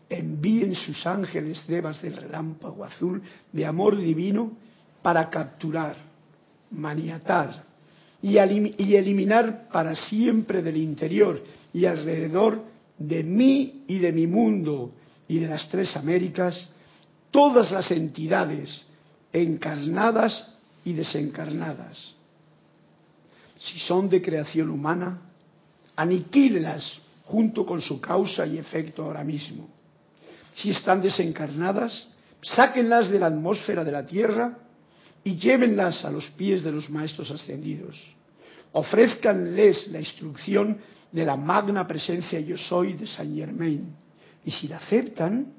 [0.07, 3.19] Envíen sus ángeles devas del relámpago azul
[3.51, 4.51] de amor divino
[5.01, 5.95] para capturar,
[6.69, 7.63] maniatar
[8.21, 12.61] y, eliminar para siempre del interior y alrededor
[12.99, 14.91] de mí y de mi mundo
[15.27, 16.69] y de las tres Américas
[17.31, 18.85] todas las entidades
[19.33, 20.47] encarnadas
[20.83, 22.14] y desencarnadas.
[23.65, 25.21] Si son de creación humana,
[25.95, 29.67] aniquílelas junto con su causa y efecto ahora mismo.
[30.53, 32.07] Si están desencarnadas,
[32.41, 34.57] sáquenlas de la atmósfera de la Tierra
[35.23, 37.99] y llévenlas a los pies de los maestros ascendidos.
[38.73, 40.77] Ofrezcanles la instrucción
[41.11, 43.95] de la magna presencia yo soy de Saint Germain.
[44.45, 45.53] Y si la aceptan,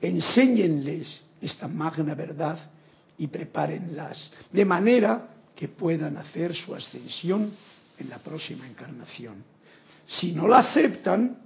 [0.00, 2.58] enséñenles esta magna verdad
[3.16, 7.52] y prepárenlas de manera que puedan hacer su ascensión
[7.98, 9.44] en la próxima encarnación.
[10.06, 11.38] Si no la aceptan,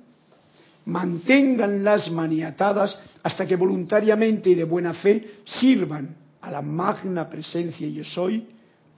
[0.87, 8.05] manténganlas maniatadas hasta que voluntariamente y de buena fe sirvan a la magna presencia yo
[8.05, 8.47] soy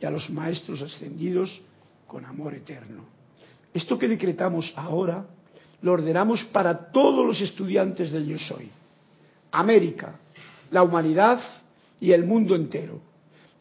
[0.00, 1.61] y a los maestros ascendidos
[2.06, 3.04] con amor eterno.
[3.74, 5.26] Esto que decretamos ahora
[5.82, 8.68] lo ordenamos para todos los estudiantes del yo soy.
[9.52, 10.14] América,
[10.70, 11.40] la humanidad
[12.00, 13.00] y el mundo entero.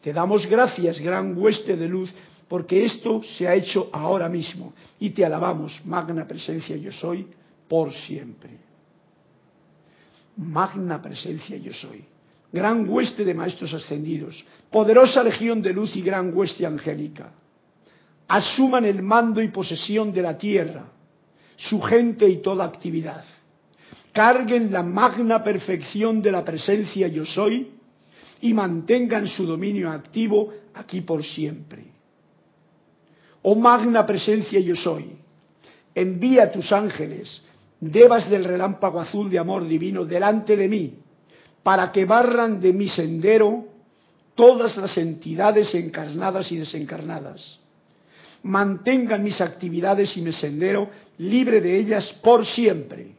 [0.00, 2.12] Te damos gracias, gran hueste de luz,
[2.48, 7.26] porque esto se ha hecho ahora mismo y te alabamos, magna presencia yo soy,
[7.68, 8.50] por siempre.
[10.36, 12.04] Magna presencia yo soy
[12.52, 17.32] gran hueste de maestros ascendidos, poderosa legión de luz y gran hueste angélica.
[18.28, 20.84] Asuman el mando y posesión de la tierra,
[21.56, 23.24] su gente y toda actividad.
[24.12, 27.70] Carguen la magna perfección de la presencia yo soy
[28.42, 31.84] y mantengan su dominio activo aquí por siempre.
[33.42, 35.16] Oh magna presencia yo soy,
[35.94, 37.42] envía tus ángeles,
[37.80, 40.94] devas del relámpago azul de amor divino delante de mí,
[41.62, 43.66] para que barran de mi sendero
[44.34, 47.58] todas las entidades encarnadas y desencarnadas.
[48.42, 50.88] Mantengan mis actividades y mi sendero
[51.18, 53.12] libre de ellas por siempre.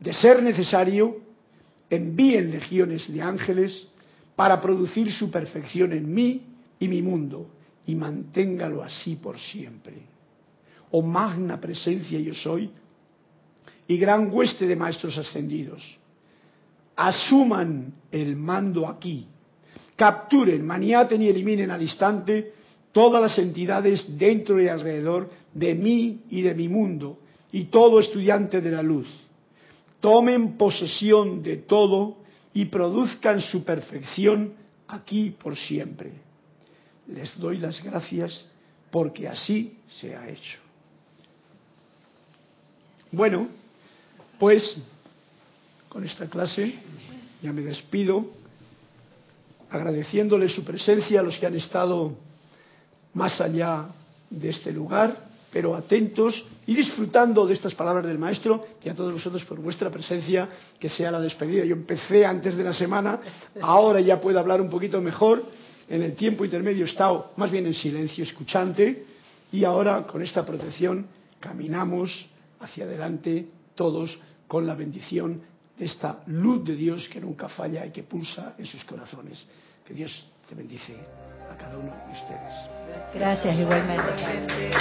[0.00, 1.18] De ser necesario,
[1.90, 3.88] envíen legiones de ángeles
[4.38, 6.42] para producir su perfección en mí
[6.78, 7.48] y mi mundo,
[7.86, 9.94] y manténgalo así por siempre.
[10.92, 12.70] Oh magna presencia yo soy,
[13.88, 15.82] y gran hueste de maestros ascendidos
[16.94, 19.26] asuman el mando aquí,
[19.96, 22.52] capturen, maniaten y eliminen al instante
[22.92, 27.18] todas las entidades dentro y alrededor de mí y de mi mundo
[27.50, 29.08] y todo estudiante de la luz.
[29.98, 32.18] Tomen posesión de todo
[32.58, 34.52] y produzcan su perfección
[34.88, 36.10] aquí por siempre.
[37.06, 38.44] Les doy las gracias
[38.90, 40.58] porque así se ha hecho.
[43.12, 43.46] Bueno,
[44.40, 44.76] pues
[45.88, 46.74] con esta clase
[47.40, 48.28] ya me despido
[49.70, 52.16] agradeciéndole su presencia a los que han estado
[53.14, 53.86] más allá
[54.30, 59.12] de este lugar, pero atentos y disfrutando de estas palabras del Maestro y a todos
[59.12, 61.64] vosotros por vuestra presencia, que sea la despedida.
[61.64, 63.20] Yo empecé antes de la semana,
[63.60, 65.42] ahora ya puedo hablar un poquito mejor.
[65.88, 69.06] En el tiempo intermedio he estado más bien en silencio, escuchante,
[69.50, 71.06] y ahora con esta protección
[71.40, 72.26] caminamos
[72.60, 75.40] hacia adelante todos con la bendición
[75.78, 79.46] de esta luz de Dios que nunca falla y que pulsa en sus corazones.
[79.86, 80.12] Que Dios
[80.48, 80.94] te bendice
[81.52, 82.54] a cada uno de ustedes.
[83.14, 84.72] Gracias, igualmente.